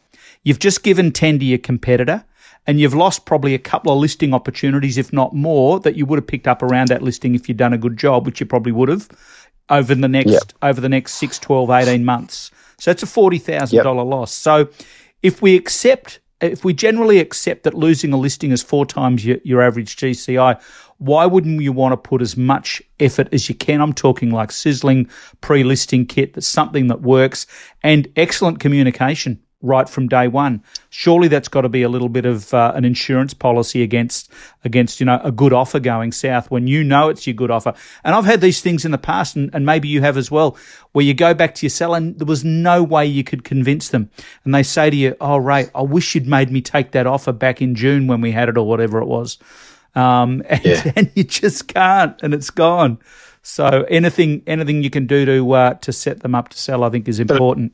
You've 0.46 0.60
just 0.60 0.84
given 0.84 1.10
10 1.10 1.40
to 1.40 1.44
your 1.44 1.58
competitor 1.58 2.24
and 2.66 2.80
you've 2.80 2.94
lost 2.94 3.24
probably 3.26 3.54
a 3.54 3.58
couple 3.58 3.92
of 3.92 3.98
listing 3.98 4.34
opportunities, 4.34 4.98
if 4.98 5.12
not 5.12 5.34
more, 5.34 5.78
that 5.80 5.96
you 5.96 6.06
would 6.06 6.18
have 6.18 6.26
picked 6.26 6.48
up 6.48 6.62
around 6.62 6.88
that 6.88 7.02
listing 7.02 7.34
if 7.34 7.48
you'd 7.48 7.58
done 7.58 7.72
a 7.72 7.78
good 7.78 7.96
job, 7.96 8.26
which 8.26 8.40
you 8.40 8.46
probably 8.46 8.72
would 8.72 8.88
have 8.88 9.08
over 9.68 9.94
the 9.94 10.08
next, 10.08 10.30
Yep. 10.30 10.42
over 10.62 10.80
the 10.80 10.88
next 10.88 11.14
6, 11.14 11.38
12, 11.38 11.70
18 11.70 12.04
months. 12.04 12.50
So 12.78 12.90
it's 12.90 13.02
a 13.02 13.06
$40,000 13.06 13.72
Yep. 13.72 13.84
loss. 13.84 14.32
So 14.32 14.68
if 15.22 15.42
we 15.42 15.56
accept, 15.56 16.20
if 16.40 16.64
we 16.64 16.74
generally 16.74 17.18
accept 17.18 17.62
that 17.64 17.74
losing 17.74 18.12
a 18.12 18.16
listing 18.16 18.50
is 18.52 18.62
four 18.62 18.84
times 18.86 19.24
your, 19.24 19.38
your 19.44 19.62
average 19.62 19.96
GCI, 19.96 20.60
why 20.98 21.26
wouldn't 21.26 21.60
you 21.62 21.72
want 21.72 21.92
to 21.92 21.96
put 21.96 22.22
as 22.22 22.36
much 22.36 22.82
effort 23.00 23.28
as 23.32 23.48
you 23.48 23.54
can? 23.54 23.80
I'm 23.80 23.92
talking 23.92 24.30
like 24.30 24.50
sizzling 24.50 25.08
pre-listing 25.40 26.06
kit 26.06 26.34
that's 26.34 26.46
something 26.46 26.86
that 26.88 27.02
works 27.02 27.46
and 27.82 28.08
excellent 28.16 28.60
communication 28.60 29.40
right 29.62 29.88
from 29.88 30.06
day 30.06 30.28
one. 30.28 30.62
Surely 30.90 31.28
that's 31.28 31.48
got 31.48 31.62
to 31.62 31.68
be 31.68 31.82
a 31.82 31.88
little 31.88 32.08
bit 32.08 32.26
of 32.26 32.52
uh, 32.52 32.72
an 32.74 32.84
insurance 32.84 33.34
policy 33.34 33.82
against 33.82 34.30
against 34.64 35.00
you 35.00 35.06
know 35.06 35.20
a 35.24 35.32
good 35.32 35.52
offer 35.52 35.80
going 35.80 36.12
south 36.12 36.50
when 36.50 36.66
you 36.66 36.84
know 36.84 37.08
it's 37.08 37.26
your 37.26 37.34
good 37.34 37.50
offer. 37.50 37.74
And 38.04 38.14
I've 38.14 38.24
had 38.26 38.40
these 38.40 38.60
things 38.60 38.84
in 38.84 38.90
the 38.90 38.98
past, 38.98 39.34
and, 39.36 39.50
and 39.54 39.64
maybe 39.64 39.88
you 39.88 40.02
have 40.02 40.16
as 40.16 40.30
well, 40.30 40.56
where 40.92 41.04
you 41.04 41.14
go 41.14 41.34
back 41.34 41.54
to 41.56 41.66
your 41.66 41.70
seller 41.70 41.96
and 41.96 42.18
there 42.18 42.26
was 42.26 42.44
no 42.44 42.82
way 42.82 43.06
you 43.06 43.24
could 43.24 43.44
convince 43.44 43.88
them, 43.88 44.10
and 44.44 44.54
they 44.54 44.62
say 44.62 44.90
to 44.90 44.96
you, 44.96 45.16
"Oh, 45.20 45.36
Ray, 45.38 45.68
I 45.74 45.82
wish 45.82 46.14
you'd 46.14 46.26
made 46.26 46.50
me 46.50 46.60
take 46.60 46.92
that 46.92 47.06
offer 47.06 47.32
back 47.32 47.62
in 47.62 47.74
June 47.74 48.06
when 48.06 48.20
we 48.20 48.32
had 48.32 48.48
it 48.48 48.58
or 48.58 48.66
whatever 48.66 49.00
it 49.00 49.06
was," 49.06 49.38
um, 49.94 50.42
and, 50.48 50.64
Yeah. 50.64 50.92
and 50.96 51.10
you 51.14 51.24
just 51.24 51.66
can't, 51.68 52.20
and 52.22 52.34
it's 52.34 52.50
gone. 52.50 52.98
So 53.42 53.86
anything 53.88 54.42
anything 54.46 54.82
you 54.82 54.90
can 54.90 55.06
do 55.06 55.24
to 55.24 55.52
uh, 55.52 55.74
to 55.74 55.92
set 55.92 56.20
them 56.20 56.34
up 56.34 56.48
to 56.50 56.58
sell, 56.58 56.82
I 56.84 56.90
think, 56.90 57.08
is 57.08 57.20
important. 57.20 57.72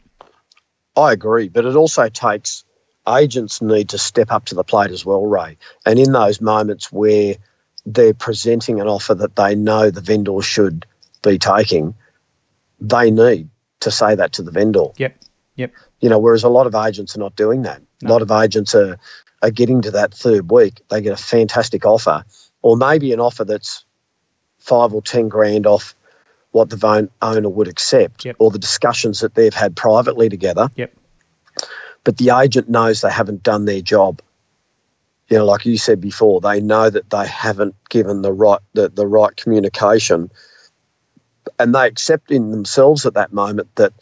I 0.97 1.13
agree, 1.13 1.49
but 1.49 1.65
it 1.65 1.77
also 1.77 2.09
takes 2.09 2.65
agents 3.09 3.63
need 3.63 3.91
to 3.91 3.99
step 3.99 4.31
up 4.31 4.47
to 4.47 4.55
the 4.55 4.65
plate 4.65 4.91
as 4.91 5.05
well, 5.05 5.25
Ray. 5.25 5.59
And 5.85 5.99
in 5.99 6.13
those 6.13 6.41
moments 6.41 6.93
where 6.93 7.37
they're 7.85 8.15
presenting 8.15 8.81
an 8.81 8.89
offer 8.89 9.15
that 9.15 9.35
they 9.35 9.55
know 9.55 9.91
the 9.91 10.01
vendor 10.01 10.41
should 10.43 10.87
be 11.23 11.39
taking, 11.39 11.95
they 12.81 13.11
need 13.11 13.49
to 13.81 13.91
say 13.91 14.15
that 14.15 14.35
to 14.35 14.43
the 14.43 14.51
vendor. 14.51 14.87
Yep, 14.97 15.17
yep. 15.57 15.73
You 16.01 16.09
know, 16.09 16.19
whereas 16.19 16.45
a 16.45 16.49
lot 16.49 16.67
of 16.67 16.75
agents 16.75 17.17
are 17.17 17.21
not 17.21 17.37
doing 17.37 17.63
that. 17.63 17.83
A 18.05 18.09
lot 18.09 18.23
of 18.23 18.31
agents 18.31 18.75
are 18.75 18.99
are 19.43 19.51
getting 19.51 19.83
to 19.83 19.91
that 19.91 20.15
third 20.15 20.51
week, 20.51 20.81
they 20.89 21.01
get 21.01 21.13
a 21.13 21.17
fantastic 21.17 21.85
offer, 21.85 22.25
or 22.63 22.77
maybe 22.77 23.13
an 23.13 23.21
offer 23.21 23.45
that's 23.45 23.85
five 24.59 24.95
or 24.95 25.03
ten 25.03 25.29
grand 25.29 25.67
off 25.67 25.97
what 26.53 26.71
the 26.71 27.09
owner 27.21 27.49
would 27.49 27.69
accept, 27.69 28.25
Yep. 28.25 28.37
or 28.39 28.51
the 28.51 28.59
discussions 28.59 29.21
that 29.21 29.35
they've 29.35 29.53
had 29.55 29.75
privately 29.75 30.29
together 30.29 30.71
Yep. 30.77 30.93
but 32.05 32.17
the 32.19 32.31
agent 32.31 32.69
knows 32.69 33.01
they 33.01 33.11
haven't 33.11 33.43
done 33.43 33.65
their 33.65 33.81
job. 33.81 34.21
You 35.29 35.39
know, 35.39 35.47
like 35.47 35.65
you 35.65 35.79
said 35.79 36.01
before, 36.01 36.41
they 36.41 36.61
know 36.61 36.91
that 36.91 37.09
they 37.09 37.27
haven't 37.27 37.75
given 37.89 38.23
the 38.23 38.33
right 38.33 38.61
the, 38.75 38.89
the 38.91 39.07
right 39.07 39.35
communication, 39.35 40.31
and 41.59 41.75
they 41.75 41.87
accept 41.87 42.31
in 42.31 42.51
themselves 42.51 43.07
at 43.07 43.15
that 43.15 43.33
moment 43.33 43.69
that 43.77 43.93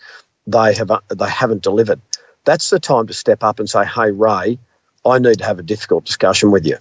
they 0.46 0.74
have 0.74 0.90
they 1.08 1.28
haven't 1.30 1.62
delivered. 1.62 2.00
That's 2.44 2.70
the 2.70 2.80
time 2.80 3.06
to 3.06 3.12
step 3.12 3.44
up 3.44 3.60
and 3.60 3.68
say, 3.70 3.84
"Hey, 3.84 4.10
Ray, 4.10 4.58
I 5.04 5.18
need 5.18 5.38
to 5.38 5.44
have 5.44 5.58
a 5.60 5.62
difficult 5.62 6.04
discussion 6.04 6.50
with 6.50 6.66
you." 6.66 6.78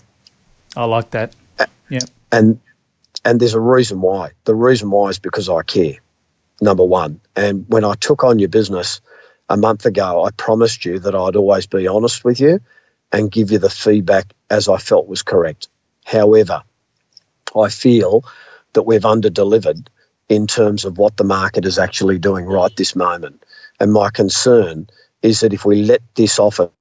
I 0.75 0.85
like 0.85 1.11
that. 1.11 1.33
Yeah. 1.89 1.99
and 2.31 2.59
and 3.25 3.39
there's 3.39 3.53
a 3.53 3.59
reason 3.59 4.01
why. 4.01 4.31
The 4.45 4.55
reason 4.55 4.91
why 4.91 5.09
is 5.09 5.19
because 5.19 5.49
I 5.49 5.63
care. 5.63 5.97
Number 6.61 6.83
one, 6.83 7.21
and 7.35 7.65
when 7.67 7.85
I 7.85 7.93
took 7.93 8.23
on 8.23 8.39
your 8.39 8.49
business 8.49 9.01
a 9.47 9.57
month 9.57 9.85
ago, 9.85 10.23
I 10.25 10.31
promised 10.31 10.85
you 10.85 10.99
that 10.99 11.15
I'd 11.15 11.35
always 11.35 11.67
be 11.67 11.87
honest 11.87 12.25
with 12.25 12.39
you 12.39 12.59
and 13.11 13.31
give 13.31 13.51
you 13.51 13.59
the 13.59 13.69
feedback 13.69 14.33
as 14.49 14.67
I 14.67 14.77
felt 14.77 15.07
was 15.07 15.23
correct. 15.23 15.69
However, 16.05 16.63
I 17.55 17.69
feel 17.69 18.25
that 18.73 18.83
we've 18.83 19.01
underdelivered 19.01 19.87
in 20.27 20.47
terms 20.47 20.85
of 20.85 20.97
what 20.97 21.17
the 21.17 21.23
market 21.23 21.65
is 21.65 21.79
actually 21.79 22.19
doing 22.19 22.45
right 22.45 22.75
this 22.75 22.95
moment. 22.95 23.43
And 23.79 23.91
my 23.91 24.09
concern 24.09 24.87
is 25.21 25.39
that 25.41 25.53
if 25.53 25.65
we 25.65 25.83
let 25.83 26.01
this 26.15 26.39
offer 26.39 26.71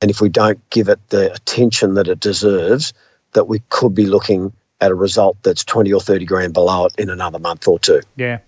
and 0.00 0.10
if 0.10 0.20
we 0.20 0.28
don't 0.28 0.68
give 0.70 0.88
it 0.88 1.00
the 1.08 1.32
attention 1.32 1.94
that 1.94 2.08
it 2.08 2.20
deserves, 2.20 2.92
that 3.32 3.48
we 3.48 3.60
could 3.68 3.94
be 3.94 4.06
looking 4.06 4.52
at 4.80 4.90
a 4.90 4.94
result 4.94 5.38
that's 5.42 5.64
20 5.64 5.92
or 5.92 6.00
30 6.00 6.24
grand 6.24 6.52
below 6.52 6.86
it 6.86 6.94
in 6.98 7.10
another 7.10 7.38
month 7.38 7.68
or 7.68 7.78
two. 7.78 8.00
Yeah. 8.16 8.38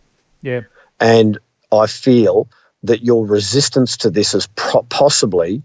Yeah. 0.43 0.62
And 1.01 1.39
I 1.73 1.87
feel 1.87 2.49
that 2.85 3.03
your 3.03 3.27
resistance 3.27 3.99
to 3.99 4.11
this 4.11 4.35
is 4.35 4.47
pro- 4.55 4.83
possibly 4.83 5.62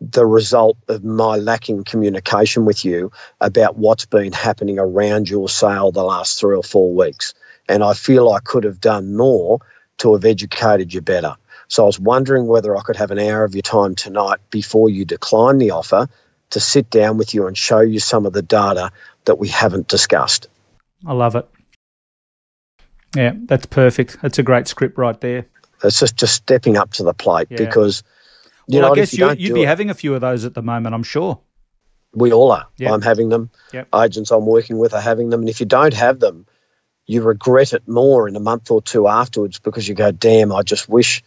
the 0.00 0.24
result 0.24 0.78
of 0.88 1.04
my 1.04 1.36
lacking 1.36 1.84
communication 1.84 2.64
with 2.64 2.84
you 2.84 3.12
about 3.40 3.76
what's 3.76 4.06
been 4.06 4.32
happening 4.32 4.78
around 4.78 5.28
your 5.28 5.48
sale 5.48 5.92
the 5.92 6.02
last 6.02 6.40
three 6.40 6.56
or 6.56 6.62
four 6.62 6.94
weeks. 6.94 7.34
And 7.68 7.84
I 7.84 7.92
feel 7.92 8.30
I 8.30 8.40
could 8.40 8.64
have 8.64 8.80
done 8.80 9.14
more 9.14 9.60
to 9.98 10.14
have 10.14 10.24
educated 10.24 10.92
you 10.92 11.02
better. 11.02 11.36
So 11.68 11.84
I 11.84 11.86
was 11.86 12.00
wondering 12.00 12.46
whether 12.46 12.76
I 12.76 12.82
could 12.82 12.96
have 12.96 13.10
an 13.10 13.18
hour 13.18 13.44
of 13.44 13.54
your 13.54 13.62
time 13.62 13.94
tonight 13.94 14.38
before 14.50 14.88
you 14.88 15.04
decline 15.04 15.58
the 15.58 15.72
offer 15.72 16.08
to 16.50 16.60
sit 16.60 16.90
down 16.90 17.16
with 17.16 17.34
you 17.34 17.46
and 17.46 17.56
show 17.56 17.80
you 17.80 18.00
some 18.00 18.26
of 18.26 18.32
the 18.32 18.42
data 18.42 18.92
that 19.24 19.38
we 19.38 19.48
haven't 19.48 19.88
discussed. 19.88 20.48
I 21.06 21.12
love 21.12 21.36
it. 21.36 21.48
Yeah, 23.16 23.32
that's 23.46 23.66
perfect. 23.66 24.18
That's 24.22 24.38
a 24.38 24.42
great 24.42 24.68
script 24.68 24.98
right 24.98 25.20
there. 25.20 25.46
It's 25.82 25.98
just, 25.98 26.16
just 26.16 26.34
stepping 26.34 26.76
up 26.76 26.92
to 26.94 27.02
the 27.02 27.14
plate 27.14 27.48
Yeah. 27.50 27.58
because 27.58 28.02
you 28.66 28.78
well, 28.78 28.88
know 28.88 28.92
I 28.92 28.96
guess 28.96 29.16
you 29.16 29.28
you'd 29.32 29.54
be 29.54 29.62
it- 29.62 29.66
having 29.68 29.90
a 29.90 29.94
few 29.94 30.14
of 30.14 30.20
those 30.20 30.44
at 30.44 30.54
the 30.54 30.62
moment, 30.62 30.94
I'm 30.94 31.02
sure. 31.02 31.40
We 32.12 32.32
all 32.32 32.50
are. 32.50 32.66
Yep. 32.78 32.92
I'm 32.92 33.02
having 33.02 33.28
them. 33.28 33.50
Yep. 33.72 33.88
Agents 33.94 34.30
I'm 34.32 34.44
working 34.44 34.78
with 34.78 34.94
are 34.94 35.00
having 35.00 35.30
them. 35.30 35.40
And 35.40 35.48
if 35.48 35.60
you 35.60 35.66
don't 35.66 35.94
have 35.94 36.18
them, 36.18 36.46
you 37.06 37.22
regret 37.22 37.72
it 37.72 37.86
more 37.86 38.28
in 38.28 38.34
a 38.34 38.40
month 38.40 38.70
or 38.70 38.82
two 38.82 39.06
afterwards 39.06 39.60
because 39.60 39.88
you 39.88 39.94
go, 39.94 40.10
damn, 40.10 40.52
I 40.52 40.62
just 40.62 40.88
wish 40.88 41.22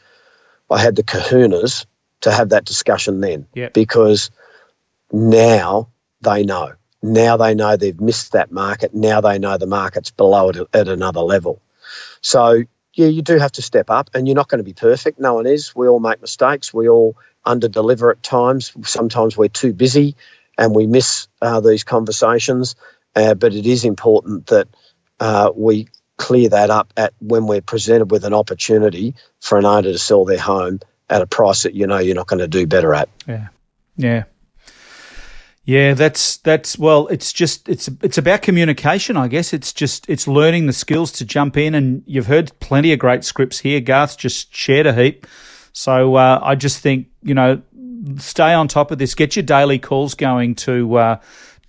I 0.70 0.80
had 0.80 0.96
the 0.96 1.04
kahunas 1.04 1.86
to 2.22 2.32
have 2.32 2.50
that 2.50 2.66
discussion 2.66 3.22
then. 3.22 3.48
Yep. 3.54 3.74
Because 3.74 4.30
now 5.14 5.90
they 6.22 6.44
know. 6.44 6.74
Now 7.02 7.38
they 7.38 7.54
know 7.54 7.78
they've 7.78 8.00
missed 8.00 8.32
that 8.32 8.52
market. 8.52 8.94
Now 8.94 9.22
they 9.22 9.40
know 9.40 9.58
the 9.58 9.68
market's 9.68 10.12
below 10.12 10.50
it 10.50 10.58
at 10.74 10.88
another 10.88 11.22
level. 11.22 11.62
So, 12.22 12.64
yeah, 12.94 13.08
you 13.08 13.22
do 13.22 13.38
have 13.38 13.52
to 13.54 13.62
step 13.62 13.90
up 13.90 14.10
and 14.14 14.28
you're 14.28 14.36
not 14.36 14.48
going 14.48 14.60
to 14.60 14.64
be 14.64 14.74
perfect. 14.74 15.20
No 15.20 15.36
one 15.36 15.46
is. 15.46 15.76
We 15.76 15.88
all 15.88 16.00
make 16.00 16.22
mistakes. 16.22 16.74
We 16.74 16.90
all 16.90 17.18
under 17.46 17.68
deliver 17.68 18.12
at 18.12 18.24
times. 18.24 18.74
Sometimes 18.84 19.38
we're 19.38 19.50
too 19.50 19.74
busy 19.74 20.16
and 20.58 20.74
we 20.74 20.88
miss 20.88 21.28
uh, 21.42 21.60
these 21.60 21.84
conversations. 21.84 22.76
Uh, 23.16 23.34
but 23.34 23.54
it 23.54 23.66
is 23.66 23.86
important 23.86 24.48
that 24.48 24.68
uh, 25.20 25.52
we 25.54 25.88
clear 26.18 26.50
that 26.50 26.70
up 26.70 26.94
at 26.96 27.14
when 27.20 27.48
we're 27.48 27.62
presented 27.62 28.12
with 28.12 28.24
an 28.24 28.34
opportunity 28.34 29.16
for 29.40 29.58
an 29.58 29.66
owner 29.66 29.92
to 29.92 29.98
sell 29.98 30.26
their 30.26 30.40
home 30.40 30.80
at 31.10 31.22
a 31.22 31.28
price 31.28 31.64
that 31.64 31.74
you 31.74 31.86
know 31.86 31.98
you're 31.98 32.16
not 32.16 32.28
going 32.28 32.40
to 32.40 32.48
do 32.48 32.66
better 32.66 32.94
at. 32.94 33.10
Yeah, 33.28 33.48
yeah, 33.98 34.24
yeah. 35.66 35.94
That's 35.94 36.38
that's 36.38 36.78
well. 36.78 37.08
It's 37.08 37.32
just 37.34 37.70
it's 37.70 37.90
it's 38.02 38.18
about 38.18 38.42
communication, 38.42 39.18
I 39.18 39.28
guess. 39.28 39.54
It's 39.54 39.74
just 39.74 40.10
it's 40.10 40.28
learning 40.28 40.68
the 40.68 40.74
skills 40.74 41.12
to 41.14 41.26
jump 41.26 41.58
in, 41.58 41.76
and 41.76 42.04
you've 42.06 42.28
heard 42.28 42.52
plenty 42.60 42.94
of 42.94 43.00
great 43.00 43.24
scripts 43.24 43.60
here. 43.60 43.80
Garth 43.80 44.18
just 44.18 44.54
shared 44.54 44.88
a 44.88 44.94
heap, 44.94 45.28
so 45.72 46.16
uh, 46.16 46.40
I 46.42 46.56
just 46.56 46.80
think 46.80 47.08
you 47.22 47.34
know 47.34 47.62
stay 48.18 48.54
on 48.54 48.68
top 48.68 48.92
of 48.92 48.98
this. 48.98 49.16
Get 49.16 49.36
your 49.36 49.44
daily 49.44 49.80
calls 49.80 50.14
going 50.14 50.56
to. 50.56 50.96
Uh, 50.96 51.20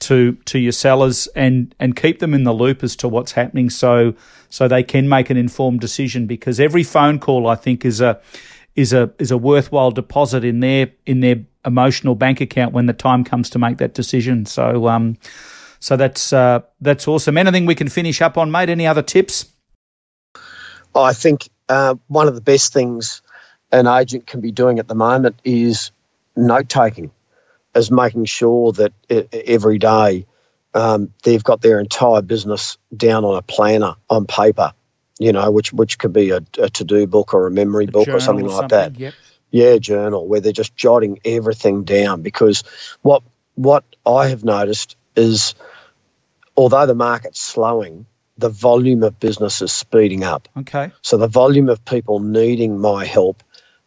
to 0.00 0.34
to 0.44 0.58
your 0.58 0.72
sellers 0.72 1.28
and 1.28 1.74
and 1.78 1.96
keep 1.96 2.18
them 2.18 2.34
in 2.34 2.44
the 2.44 2.52
loop 2.52 2.82
as 2.82 2.96
to 2.96 3.08
what's 3.08 3.32
happening 3.32 3.70
so 3.70 4.14
so 4.50 4.68
they 4.68 4.82
can 4.82 5.08
make 5.08 5.30
an 5.30 5.36
informed 5.36 5.80
decision 5.80 6.26
because 6.26 6.60
every 6.60 6.82
phone 6.82 7.18
call 7.18 7.46
I 7.46 7.54
think 7.54 7.84
is 7.84 8.00
a 8.00 8.20
is 8.74 8.92
a 8.92 9.12
is 9.18 9.30
a 9.30 9.38
worthwhile 9.38 9.92
deposit 9.92 10.44
in 10.44 10.60
their 10.60 10.90
in 11.06 11.20
their 11.20 11.44
emotional 11.64 12.14
bank 12.14 12.40
account 12.40 12.72
when 12.72 12.86
the 12.86 12.92
time 12.92 13.24
comes 13.24 13.50
to 13.50 13.58
make 13.58 13.78
that 13.78 13.94
decision 13.94 14.46
so 14.46 14.88
um 14.88 15.16
so 15.80 15.96
that's 15.96 16.32
uh, 16.32 16.60
that's 16.80 17.06
awesome 17.06 17.36
anything 17.36 17.66
we 17.66 17.74
can 17.74 17.88
finish 17.88 18.22
up 18.22 18.38
on 18.38 18.50
mate 18.50 18.68
any 18.68 18.86
other 18.86 19.02
tips 19.02 19.46
I 20.94 21.12
think 21.12 21.48
uh, 21.68 21.96
one 22.06 22.28
of 22.28 22.34
the 22.34 22.40
best 22.40 22.72
things 22.72 23.22
an 23.72 23.86
agent 23.86 24.26
can 24.26 24.40
be 24.40 24.52
doing 24.52 24.78
at 24.78 24.86
the 24.86 24.94
moment 24.94 25.40
is 25.44 25.90
note 26.36 26.68
taking 26.68 27.10
as 27.74 27.90
making 27.90 28.24
sure 28.26 28.72
that 28.72 28.92
every 29.32 29.78
day 29.78 30.26
um, 30.74 31.12
they've 31.24 31.42
got 31.42 31.60
their 31.60 31.80
entire 31.80 32.22
business 32.22 32.78
down 32.96 33.24
on 33.24 33.36
a 33.36 33.42
planner 33.42 33.94
on 34.08 34.26
paper, 34.26 34.72
you 35.18 35.32
know, 35.32 35.50
which 35.50 35.72
which 35.72 35.98
could 35.98 36.12
be 36.12 36.30
a, 36.30 36.40
a 36.58 36.70
to 36.70 36.84
do 36.84 37.06
book 37.06 37.34
or 37.34 37.46
a 37.46 37.50
memory 37.50 37.86
a 37.86 37.90
book 37.90 38.08
or 38.08 38.20
something 38.20 38.46
like 38.46 38.70
something, 38.70 38.78
that. 38.78 38.98
Yep. 38.98 39.14
Yeah, 39.54 39.78
journal 39.78 40.26
where 40.26 40.40
they're 40.40 40.50
just 40.50 40.74
jotting 40.74 41.20
everything 41.24 41.84
down 41.84 42.22
because 42.22 42.64
what 43.02 43.22
what 43.54 43.84
I 44.04 44.26
have 44.26 44.42
noticed 44.42 44.96
is 45.14 45.54
although 46.56 46.86
the 46.86 46.94
market's 46.96 47.40
slowing, 47.40 48.06
the 48.36 48.48
volume 48.48 49.04
of 49.04 49.20
business 49.20 49.62
is 49.62 49.70
speeding 49.70 50.24
up. 50.24 50.48
Okay. 50.56 50.90
So 51.02 51.18
the 51.18 51.28
volume 51.28 51.68
of 51.68 51.84
people 51.84 52.18
needing 52.18 52.80
my 52.80 53.04
help 53.04 53.44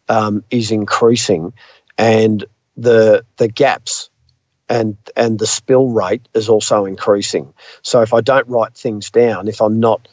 um, 0.08 0.42
is 0.50 0.70
increasing, 0.70 1.52
and 1.98 2.42
the 2.78 3.26
the 3.36 3.48
gaps 3.48 4.08
and 4.70 4.96
and 5.16 5.38
the 5.38 5.46
spill 5.46 5.88
rate 5.88 6.26
is 6.32 6.48
also 6.48 6.86
increasing. 6.86 7.52
So 7.82 8.00
if 8.00 8.14
I 8.14 8.22
don't 8.22 8.48
write 8.48 8.74
things 8.74 9.10
down, 9.10 9.48
if 9.48 9.60
I'm 9.60 9.80
not 9.80 10.08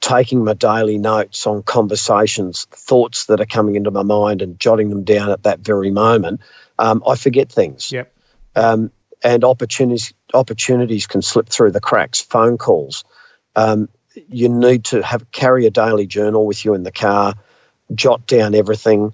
taking 0.00 0.44
my 0.44 0.54
daily 0.54 0.98
notes 0.98 1.46
on 1.46 1.62
conversations, 1.62 2.66
thoughts 2.70 3.26
that 3.26 3.40
are 3.40 3.46
coming 3.46 3.76
into 3.76 3.90
my 3.90 4.02
mind, 4.02 4.42
and 4.42 4.58
jotting 4.58 4.90
them 4.90 5.04
down 5.04 5.30
at 5.30 5.42
that 5.44 5.60
very 5.60 5.90
moment, 5.90 6.40
um, 6.78 7.02
I 7.06 7.16
forget 7.16 7.50
things. 7.50 7.90
Yep. 7.92 8.12
Um, 8.54 8.90
and 9.22 9.44
opportunities 9.44 10.14
opportunities 10.32 11.06
can 11.06 11.22
slip 11.22 11.48
through 11.48 11.72
the 11.72 11.80
cracks. 11.80 12.20
Phone 12.20 12.58
calls. 12.58 13.04
Um, 13.56 13.88
you 14.14 14.48
need 14.48 14.84
to 14.86 15.02
have 15.02 15.30
carry 15.32 15.66
a 15.66 15.70
daily 15.70 16.06
journal 16.06 16.46
with 16.46 16.64
you 16.64 16.74
in 16.74 16.84
the 16.84 16.92
car. 16.92 17.34
Jot 17.92 18.26
down 18.26 18.54
everything. 18.54 19.12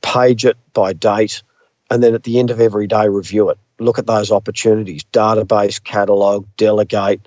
Page 0.00 0.46
it 0.46 0.56
by 0.72 0.92
date 0.94 1.42
and 1.90 2.02
then 2.02 2.14
at 2.14 2.22
the 2.22 2.38
end 2.38 2.50
of 2.50 2.60
every 2.60 2.86
day 2.86 3.08
review 3.08 3.50
it 3.50 3.58
look 3.78 3.98
at 3.98 4.06
those 4.06 4.30
opportunities 4.30 5.04
database 5.12 5.82
catalog 5.82 6.46
delegate 6.56 7.26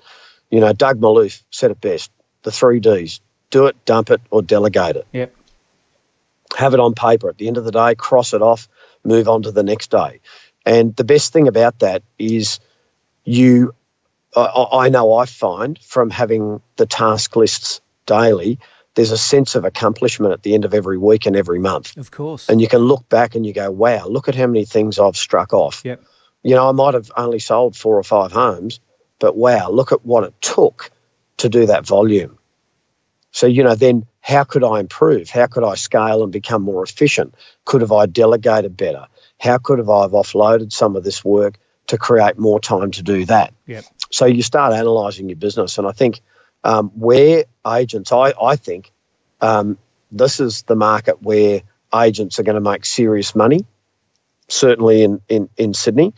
you 0.50 0.60
know 0.60 0.72
doug 0.72 1.00
Malouf 1.00 1.42
said 1.50 1.70
it 1.70 1.80
best 1.80 2.10
the 2.42 2.52
three 2.52 2.80
d's 2.80 3.20
do 3.50 3.66
it 3.66 3.84
dump 3.84 4.10
it 4.10 4.20
or 4.30 4.42
delegate 4.42 4.96
it 4.96 5.06
yep 5.12 5.34
have 6.56 6.74
it 6.74 6.80
on 6.80 6.94
paper 6.94 7.28
at 7.28 7.38
the 7.38 7.48
end 7.48 7.56
of 7.56 7.64
the 7.64 7.72
day 7.72 7.94
cross 7.94 8.34
it 8.34 8.42
off 8.42 8.68
move 9.04 9.28
on 9.28 9.42
to 9.42 9.50
the 9.50 9.62
next 9.62 9.90
day 9.90 10.20
and 10.64 10.94
the 10.96 11.04
best 11.04 11.32
thing 11.32 11.48
about 11.48 11.78
that 11.80 12.02
is 12.18 12.60
you 13.24 13.74
I, 14.36 14.66
I 14.72 14.88
know 14.88 15.14
i 15.14 15.26
find 15.26 15.78
from 15.78 16.10
having 16.10 16.60
the 16.76 16.86
task 16.86 17.36
lists 17.36 17.80
daily 18.06 18.58
there's 18.94 19.10
a 19.10 19.18
sense 19.18 19.54
of 19.54 19.64
accomplishment 19.64 20.32
at 20.32 20.42
the 20.42 20.54
end 20.54 20.64
of 20.64 20.74
every 20.74 20.98
week 20.98 21.26
and 21.26 21.36
every 21.36 21.58
month. 21.58 21.96
Of 21.96 22.10
course. 22.10 22.48
And 22.48 22.60
you 22.60 22.68
can 22.68 22.80
look 22.80 23.08
back 23.08 23.34
and 23.34 23.46
you 23.46 23.52
go, 23.52 23.70
wow, 23.70 24.06
look 24.06 24.28
at 24.28 24.34
how 24.34 24.46
many 24.46 24.64
things 24.64 24.98
I've 24.98 25.16
struck 25.16 25.52
off. 25.52 25.82
Yep. 25.84 26.02
You 26.42 26.54
know, 26.56 26.68
I 26.68 26.72
might 26.72 26.94
have 26.94 27.10
only 27.16 27.38
sold 27.38 27.76
four 27.76 27.96
or 27.96 28.02
five 28.02 28.32
homes, 28.32 28.80
but 29.18 29.36
wow, 29.36 29.70
look 29.70 29.92
at 29.92 30.04
what 30.04 30.24
it 30.24 30.34
took 30.40 30.90
to 31.42 31.48
do 31.48 31.66
that 31.66 31.86
volume. 31.86 32.38
So, 33.32 33.46
you 33.46 33.64
know, 33.64 33.74
then 33.74 34.06
how 34.20 34.44
could 34.44 34.62
I 34.62 34.80
improve? 34.80 35.28
How 35.30 35.46
could 35.46 35.64
I 35.64 35.74
scale 35.74 36.22
and 36.22 36.30
become 36.30 36.62
more 36.62 36.84
efficient? 36.84 37.34
Could 37.64 37.80
have 37.80 37.92
I 37.92 38.06
delegated 38.06 38.76
better? 38.76 39.06
How 39.38 39.58
could 39.58 39.78
have 39.78 39.88
I 39.88 40.02
have 40.02 40.12
offloaded 40.12 40.72
some 40.72 40.96
of 40.96 41.02
this 41.02 41.24
work 41.24 41.58
to 41.88 41.98
create 41.98 42.38
more 42.38 42.60
time 42.60 42.90
to 42.92 43.02
do 43.02 43.24
that? 43.24 43.52
Yep. 43.66 43.84
So 44.10 44.26
you 44.26 44.42
start 44.42 44.72
analysing 44.72 45.28
your 45.28 45.36
business, 45.36 45.78
and 45.78 45.86
I 45.86 45.92
think 45.92 46.20
um, 46.62 46.90
where 46.90 47.44
agents, 47.66 48.12
I, 48.12 48.34
I 48.40 48.56
think 48.56 48.92
um, 49.40 49.78
this 50.12 50.38
is 50.38 50.62
the 50.62 50.76
market 50.76 51.22
where 51.22 51.62
agents 51.94 52.38
are 52.38 52.44
going 52.44 52.62
to 52.62 52.70
make 52.70 52.84
serious 52.84 53.34
money, 53.34 53.66
certainly 54.48 55.02
in, 55.02 55.22
in, 55.28 55.48
in 55.56 55.74
Sydney. 55.74 56.12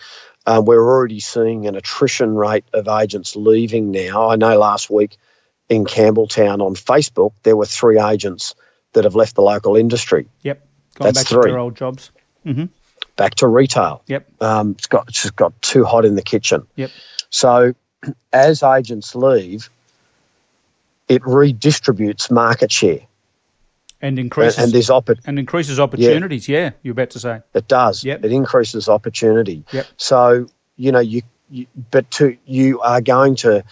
Um, 0.47 0.65
we're 0.65 0.83
already 0.83 1.21
seeing 1.21 1.67
an 1.67 1.75
attrition 1.75 2.35
rate 2.35 2.65
of 2.73 2.89
agents 2.89 3.35
leaving 3.35 3.91
now. 3.91 4.29
I 4.29 4.37
know 4.37 4.59
last 4.59 4.91
week 4.91 5.17
in 5.69 5.85
Campbelltown 5.85 6.61
on 6.61 6.75
Facebook, 6.75 7.33
there 7.43 7.57
were 7.57 7.67
three 7.67 7.99
agents 7.99 8.55
that 8.93 9.05
have 9.05 9.15
left 9.15 9.35
the 9.35 9.43
local 9.43 9.77
industry. 9.77 10.29
Yep. 10.43 10.67
Gone 10.97 11.07
That's 11.07 11.19
back 11.21 11.27
three. 11.27 11.43
to 11.43 11.49
their 11.49 11.59
old 11.59 11.77
jobs. 11.77 12.11
Mm-hmm. 12.45 12.67
Back 13.17 13.37
to 13.37 13.49
retail. 13.49 14.03
Yep. 14.07 14.43
Um, 14.43 14.73
it's 14.73 14.87
got 14.87 15.09
it's 15.09 15.23
just 15.23 15.37
got 15.37 15.61
too 15.63 15.85
hot 15.85 16.05
in 16.05 16.15
the 16.15 16.23
kitchen. 16.23 16.67
Yep. 16.77 16.91
So 17.31 17.75
as 18.33 18.63
agents 18.63 19.15
leave, 19.15 19.71
it 21.09 21.23
redistributes 21.23 22.31
market 22.31 22.71
share 22.71 23.01
and 24.05 24.19
increases 24.19 24.59
and, 24.59 24.65
and 24.65 24.73
there's 24.73 24.91
opp- 24.91 25.09
and 25.27 25.39
increases 25.39 25.81
opportunities. 25.81 26.47
Yeah. 26.47 26.59
yeah, 26.59 26.71
you're 26.83 26.93
about 26.93 27.11
to 27.11 27.21
say 27.21 27.41
it 27.55 27.67
does. 27.67 28.05
Yep. 28.05 28.25
it 28.25 28.33
increases 28.33 28.89
opportunity. 28.89 29.65
Yep. 29.73 29.87
So 29.97 30.47
you 30.77 30.93
know 30.93 31.01
you, 31.01 31.23
you 31.49 31.67
but 31.91 32.11
to 32.13 32.37
you 32.45 32.81
are 32.81 33.01
going 33.01 33.37
to 33.37 33.65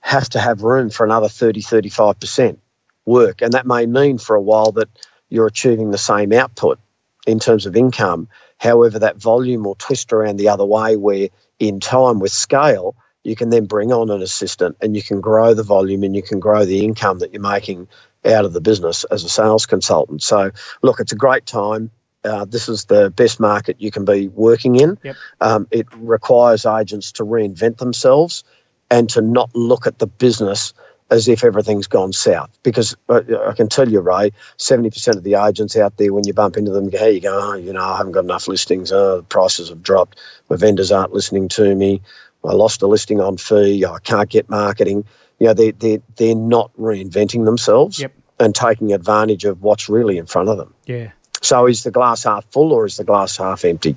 have 0.00 0.28
to 0.30 0.40
have 0.40 0.62
room 0.62 0.90
for 0.90 1.06
another 1.06 1.28
30 1.28 1.60
35 1.60 2.18
percent 2.18 2.58
work, 3.04 3.42
and 3.42 3.52
that 3.52 3.66
may 3.66 3.86
mean 3.86 4.18
for 4.18 4.34
a 4.34 4.42
while 4.42 4.72
that 4.72 4.88
you're 5.28 5.46
achieving 5.46 5.92
the 5.92 5.98
same 5.98 6.32
output 6.32 6.80
in 7.26 7.38
terms 7.38 7.66
of 7.66 7.76
income. 7.76 8.28
However, 8.58 8.98
that 9.00 9.16
volume 9.16 9.62
will 9.62 9.74
twist 9.76 10.12
around 10.12 10.36
the 10.36 10.48
other 10.48 10.64
way, 10.64 10.96
where 10.96 11.28
in 11.60 11.78
time 11.78 12.18
with 12.18 12.32
scale 12.32 12.96
you 13.22 13.36
can 13.36 13.50
then 13.50 13.66
bring 13.66 13.92
on 13.92 14.10
an 14.10 14.22
assistant 14.22 14.76
and 14.80 14.94
you 14.94 15.02
can 15.02 15.20
grow 15.20 15.52
the 15.52 15.64
volume 15.64 16.04
and 16.04 16.14
you 16.14 16.22
can 16.22 16.38
grow 16.38 16.64
the 16.64 16.84
income 16.84 17.18
that 17.18 17.32
you're 17.32 17.42
making 17.42 17.88
out 18.26 18.44
of 18.44 18.52
the 18.52 18.60
business 18.60 19.04
as 19.04 19.24
a 19.24 19.28
sales 19.28 19.66
consultant. 19.66 20.22
So, 20.22 20.50
look, 20.82 21.00
it's 21.00 21.12
a 21.12 21.16
great 21.16 21.46
time. 21.46 21.90
Uh, 22.24 22.44
this 22.44 22.68
is 22.68 22.86
the 22.86 23.10
best 23.10 23.38
market 23.38 23.76
you 23.80 23.90
can 23.90 24.04
be 24.04 24.28
working 24.28 24.76
in. 24.76 24.98
Yep. 25.02 25.16
Um, 25.40 25.68
it 25.70 25.86
requires 25.94 26.66
agents 26.66 27.12
to 27.12 27.24
reinvent 27.24 27.78
themselves 27.78 28.42
and 28.90 29.08
to 29.10 29.20
not 29.20 29.54
look 29.54 29.86
at 29.86 29.98
the 29.98 30.06
business 30.06 30.74
as 31.08 31.28
if 31.28 31.44
everything's 31.44 31.86
gone 31.86 32.12
south. 32.12 32.50
Because 32.64 32.96
uh, 33.08 33.20
I 33.46 33.52
can 33.52 33.68
tell 33.68 33.88
you, 33.88 34.00
Ray, 34.00 34.32
70% 34.58 35.16
of 35.16 35.22
the 35.22 35.36
agents 35.36 35.76
out 35.76 35.96
there, 35.96 36.12
when 36.12 36.26
you 36.26 36.34
bump 36.34 36.56
into 36.56 36.72
them, 36.72 36.90
hey, 36.90 37.12
you 37.12 37.20
go, 37.20 37.38
oh, 37.40 37.54
you 37.54 37.72
know, 37.72 37.84
I 37.84 37.96
haven't 37.98 38.12
got 38.12 38.24
enough 38.24 38.48
listings. 38.48 38.90
Oh, 38.90 39.18
the 39.18 39.22
prices 39.22 39.68
have 39.68 39.82
dropped. 39.82 40.18
My 40.50 40.56
vendors 40.56 40.90
aren't 40.90 41.12
listening 41.12 41.48
to 41.50 41.74
me. 41.74 42.02
I 42.44 42.52
lost 42.52 42.82
a 42.82 42.86
listing 42.86 43.20
on 43.20 43.36
fee, 43.36 43.84
I 43.84 43.98
can't 43.98 44.28
get 44.28 44.48
marketing. 44.48 45.04
You 45.38 45.48
know, 45.48 45.54
they 45.54 45.70
they 45.70 46.02
they're 46.16 46.34
not 46.34 46.72
reinventing 46.78 47.44
themselves 47.44 48.00
yep. 48.00 48.12
and 48.38 48.54
taking 48.54 48.92
advantage 48.92 49.44
of 49.44 49.62
what's 49.62 49.88
really 49.88 50.18
in 50.18 50.26
front 50.26 50.48
of 50.48 50.56
them. 50.56 50.74
Yeah. 50.86 51.12
So 51.42 51.66
is 51.66 51.82
the 51.82 51.90
glass 51.90 52.24
half 52.24 52.46
full 52.50 52.72
or 52.72 52.86
is 52.86 52.96
the 52.96 53.04
glass 53.04 53.36
half 53.36 53.64
empty? 53.64 53.96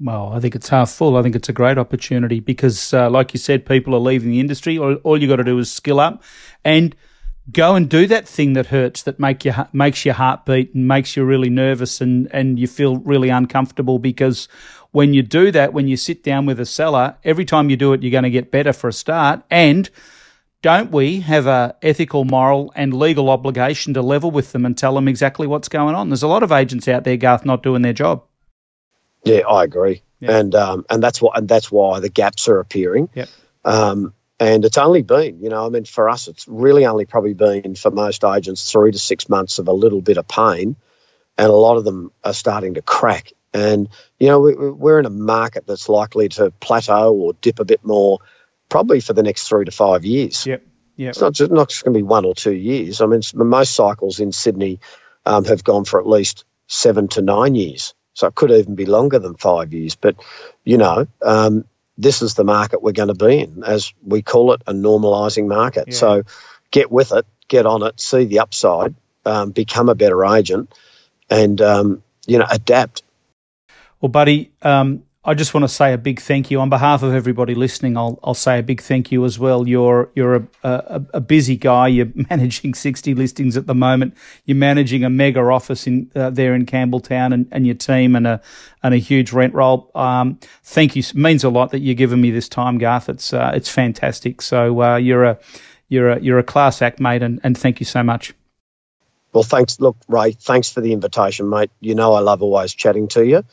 Well, 0.00 0.32
I 0.32 0.40
think 0.40 0.54
it's 0.54 0.68
half 0.68 0.90
full. 0.90 1.16
I 1.16 1.22
think 1.22 1.34
it's 1.34 1.48
a 1.48 1.52
great 1.52 1.76
opportunity 1.76 2.40
because, 2.40 2.94
uh, 2.94 3.10
like 3.10 3.34
you 3.34 3.38
said, 3.38 3.66
people 3.66 3.94
are 3.94 4.00
leaving 4.00 4.30
the 4.30 4.40
industry. 4.40 4.78
All, 4.78 4.94
all 4.96 5.20
you 5.20 5.26
got 5.26 5.36
to 5.36 5.44
do 5.44 5.58
is 5.58 5.70
skill 5.72 5.98
up 5.98 6.22
and 6.64 6.94
go 7.50 7.74
and 7.74 7.88
do 7.88 8.06
that 8.06 8.28
thing 8.28 8.52
that 8.52 8.66
hurts, 8.66 9.02
that 9.02 9.18
make 9.18 9.44
you 9.44 9.52
makes 9.72 10.04
your 10.04 10.14
heart 10.14 10.46
beat 10.46 10.74
and 10.74 10.86
makes 10.86 11.16
you 11.16 11.24
really 11.24 11.50
nervous 11.50 12.00
and 12.00 12.28
and 12.32 12.58
you 12.58 12.66
feel 12.66 12.96
really 12.98 13.28
uncomfortable 13.28 13.98
because 13.98 14.48
when 14.90 15.14
you 15.14 15.22
do 15.22 15.50
that, 15.50 15.72
when 15.72 15.88
you 15.88 15.96
sit 15.96 16.22
down 16.22 16.46
with 16.46 16.58
a 16.60 16.66
seller, 16.66 17.16
every 17.24 17.44
time 17.44 17.68
you 17.68 17.76
do 17.76 17.92
it, 17.92 18.02
you're 18.02 18.12
going 18.12 18.24
to 18.24 18.30
get 18.30 18.50
better 18.50 18.72
for 18.72 18.88
a 18.88 18.92
start. 18.92 19.42
And 19.50 19.90
don't 20.62 20.90
we 20.90 21.20
have 21.20 21.46
a 21.46 21.76
ethical, 21.82 22.24
moral, 22.24 22.72
and 22.74 22.92
legal 22.92 23.30
obligation 23.30 23.94
to 23.94 24.02
level 24.02 24.30
with 24.30 24.52
them 24.52 24.66
and 24.66 24.76
tell 24.76 24.94
them 24.94 25.08
exactly 25.08 25.46
what's 25.46 25.68
going 25.68 25.94
on? 25.94 26.08
There's 26.08 26.22
a 26.22 26.28
lot 26.28 26.42
of 26.42 26.52
agents 26.52 26.88
out 26.88 27.04
there, 27.04 27.16
Garth, 27.16 27.44
not 27.44 27.62
doing 27.62 27.82
their 27.82 27.92
job. 27.92 28.24
Yeah, 29.24 29.40
I 29.48 29.64
agree, 29.64 30.02
yeah. 30.20 30.38
and 30.38 30.54
um, 30.54 30.86
and 30.88 31.02
that's 31.02 31.20
what 31.20 31.36
and 31.36 31.48
that's 31.48 31.70
why 31.70 32.00
the 32.00 32.08
gaps 32.08 32.48
are 32.48 32.60
appearing. 32.60 33.08
Yep. 33.14 33.28
Um, 33.64 34.14
And 34.40 34.64
it's 34.64 34.78
only 34.78 35.02
been, 35.02 35.40
you 35.42 35.48
know, 35.48 35.66
I 35.66 35.68
mean, 35.68 35.84
for 35.84 36.08
us, 36.08 36.28
it's 36.28 36.46
really 36.46 36.86
only 36.86 37.06
probably 37.06 37.34
been 37.34 37.74
for 37.74 37.90
most 37.90 38.22
agents 38.22 38.70
three 38.70 38.92
to 38.92 38.98
six 38.98 39.28
months 39.28 39.58
of 39.58 39.66
a 39.66 39.72
little 39.72 40.00
bit 40.00 40.16
of 40.16 40.28
pain. 40.28 40.76
And 41.36 41.48
a 41.48 41.52
lot 41.52 41.76
of 41.76 41.84
them 41.84 42.12
are 42.22 42.32
starting 42.32 42.74
to 42.74 42.82
crack. 42.82 43.32
And, 43.52 43.88
you 44.20 44.28
know, 44.28 44.38
we're 44.78 45.00
in 45.00 45.06
a 45.06 45.10
market 45.10 45.66
that's 45.66 45.88
likely 45.88 46.28
to 46.30 46.52
plateau 46.60 47.12
or 47.14 47.32
dip 47.40 47.58
a 47.58 47.64
bit 47.64 47.84
more 47.84 48.20
probably 48.68 49.00
for 49.00 49.12
the 49.12 49.22
next 49.22 49.48
three 49.48 49.64
to 49.64 49.70
five 49.70 50.04
years. 50.04 50.46
Yep. 50.46 50.62
Yep. 50.96 51.10
It's 51.10 51.20
not 51.20 51.32
just, 51.32 51.50
not 51.50 51.68
just 51.68 51.84
going 51.84 51.94
to 51.94 51.98
be 51.98 52.02
one 52.02 52.24
or 52.24 52.34
two 52.34 52.52
years. 52.52 53.00
I 53.00 53.06
mean, 53.06 53.20
most 53.34 53.74
cycles 53.74 54.20
in 54.20 54.32
Sydney 54.32 54.80
um, 55.24 55.44
have 55.44 55.62
gone 55.62 55.84
for 55.84 56.00
at 56.00 56.08
least 56.08 56.44
seven 56.66 57.08
to 57.08 57.22
nine 57.22 57.54
years. 57.54 57.94
So 58.14 58.26
it 58.26 58.34
could 58.34 58.50
even 58.50 58.74
be 58.74 58.86
longer 58.86 59.20
than 59.20 59.36
five 59.36 59.72
years. 59.72 59.94
But, 59.94 60.16
you 60.64 60.76
know, 60.76 61.06
um, 61.22 61.66
this 61.96 62.20
is 62.20 62.34
the 62.34 62.42
market 62.42 62.82
we're 62.82 62.92
going 62.92 63.08
to 63.08 63.14
be 63.14 63.38
in, 63.38 63.62
as 63.64 63.92
we 64.04 64.22
call 64.22 64.52
it, 64.54 64.62
a 64.66 64.72
normalising 64.72 65.46
market. 65.46 65.84
Yeah. 65.88 65.94
So 65.94 66.22
get 66.72 66.90
with 66.90 67.12
it, 67.12 67.26
get 67.46 67.64
on 67.64 67.84
it, 67.84 68.00
see 68.00 68.24
the 68.24 68.40
upside, 68.40 68.96
um, 69.24 69.52
become 69.52 69.88
a 69.88 69.94
better 69.94 70.24
agent, 70.24 70.74
and, 71.30 71.60
um, 71.60 72.02
you 72.26 72.38
know, 72.38 72.46
adapt. 72.50 73.02
Well, 74.00 74.10
buddy, 74.10 74.50
um, 74.62 75.04
I 75.28 75.34
just 75.34 75.52
want 75.52 75.64
to 75.64 75.68
say 75.68 75.92
a 75.92 75.98
big 75.98 76.20
thank 76.20 76.50
you 76.50 76.58
on 76.58 76.70
behalf 76.70 77.02
of 77.02 77.12
everybody 77.12 77.54
listening. 77.54 77.98
I'll 77.98 78.18
I'll 78.24 78.32
say 78.32 78.60
a 78.60 78.62
big 78.62 78.80
thank 78.80 79.12
you 79.12 79.26
as 79.26 79.38
well. 79.38 79.68
You're 79.68 80.10
you're 80.14 80.36
a, 80.36 80.48
a, 80.62 81.02
a 81.12 81.20
busy 81.20 81.54
guy. 81.54 81.88
You're 81.98 82.08
managing 82.30 82.72
sixty 82.72 83.14
listings 83.14 83.54
at 83.54 83.66
the 83.66 83.74
moment. 83.74 84.14
You're 84.46 84.56
managing 84.56 85.04
a 85.04 85.10
mega 85.10 85.40
office 85.40 85.86
in 85.86 86.10
uh, 86.16 86.30
there 86.30 86.54
in 86.54 86.64
Campbelltown 86.64 87.34
and, 87.34 87.46
and 87.52 87.66
your 87.66 87.74
team 87.74 88.16
and 88.16 88.26
a 88.26 88.40
and 88.82 88.94
a 88.94 88.96
huge 88.96 89.30
rent 89.30 89.52
roll. 89.52 89.90
Um, 89.94 90.38
thank 90.62 90.96
you. 90.96 91.00
It 91.00 91.14
means 91.14 91.44
a 91.44 91.50
lot 91.50 91.72
that 91.72 91.80
you're 91.80 91.94
giving 91.94 92.22
me 92.22 92.30
this 92.30 92.48
time, 92.48 92.78
Garth. 92.78 93.10
It's 93.10 93.34
uh, 93.34 93.52
it's 93.54 93.68
fantastic. 93.68 94.40
So 94.40 94.80
uh, 94.80 94.96
you're 94.96 95.24
a 95.24 95.38
you're 95.88 96.08
a 96.08 96.20
you're 96.20 96.38
a 96.38 96.42
class 96.42 96.80
act, 96.80 97.00
mate, 97.00 97.22
and, 97.22 97.38
and 97.44 97.56
thank 97.58 97.80
you 97.80 97.86
so 97.86 98.02
much. 98.02 98.32
Well, 99.34 99.44
thanks. 99.44 99.78
Look, 99.78 99.98
Ray, 100.08 100.32
thanks 100.32 100.72
for 100.72 100.80
the 100.80 100.94
invitation, 100.94 101.50
mate. 101.50 101.70
You 101.80 101.94
know 101.94 102.14
I 102.14 102.20
love 102.20 102.42
always 102.42 102.72
chatting 102.72 103.08
to 103.08 103.26
you, 103.26 103.44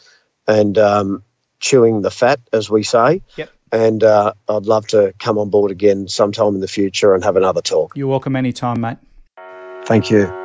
and 0.47 0.77
um, 0.77 1.23
chewing 1.59 2.01
the 2.01 2.11
fat, 2.11 2.39
as 2.53 2.69
we 2.69 2.83
say. 2.83 3.21
Yep. 3.35 3.51
And 3.71 4.03
uh, 4.03 4.33
I'd 4.47 4.65
love 4.65 4.87
to 4.87 5.13
come 5.19 5.37
on 5.37 5.49
board 5.49 5.71
again 5.71 6.07
sometime 6.07 6.55
in 6.55 6.61
the 6.61 6.67
future 6.67 7.13
and 7.13 7.23
have 7.23 7.35
another 7.35 7.61
talk. 7.61 7.97
You're 7.97 8.07
welcome 8.07 8.35
anytime, 8.35 8.79
mate. 8.81 8.97
Thank 9.85 10.09
you. 10.09 10.44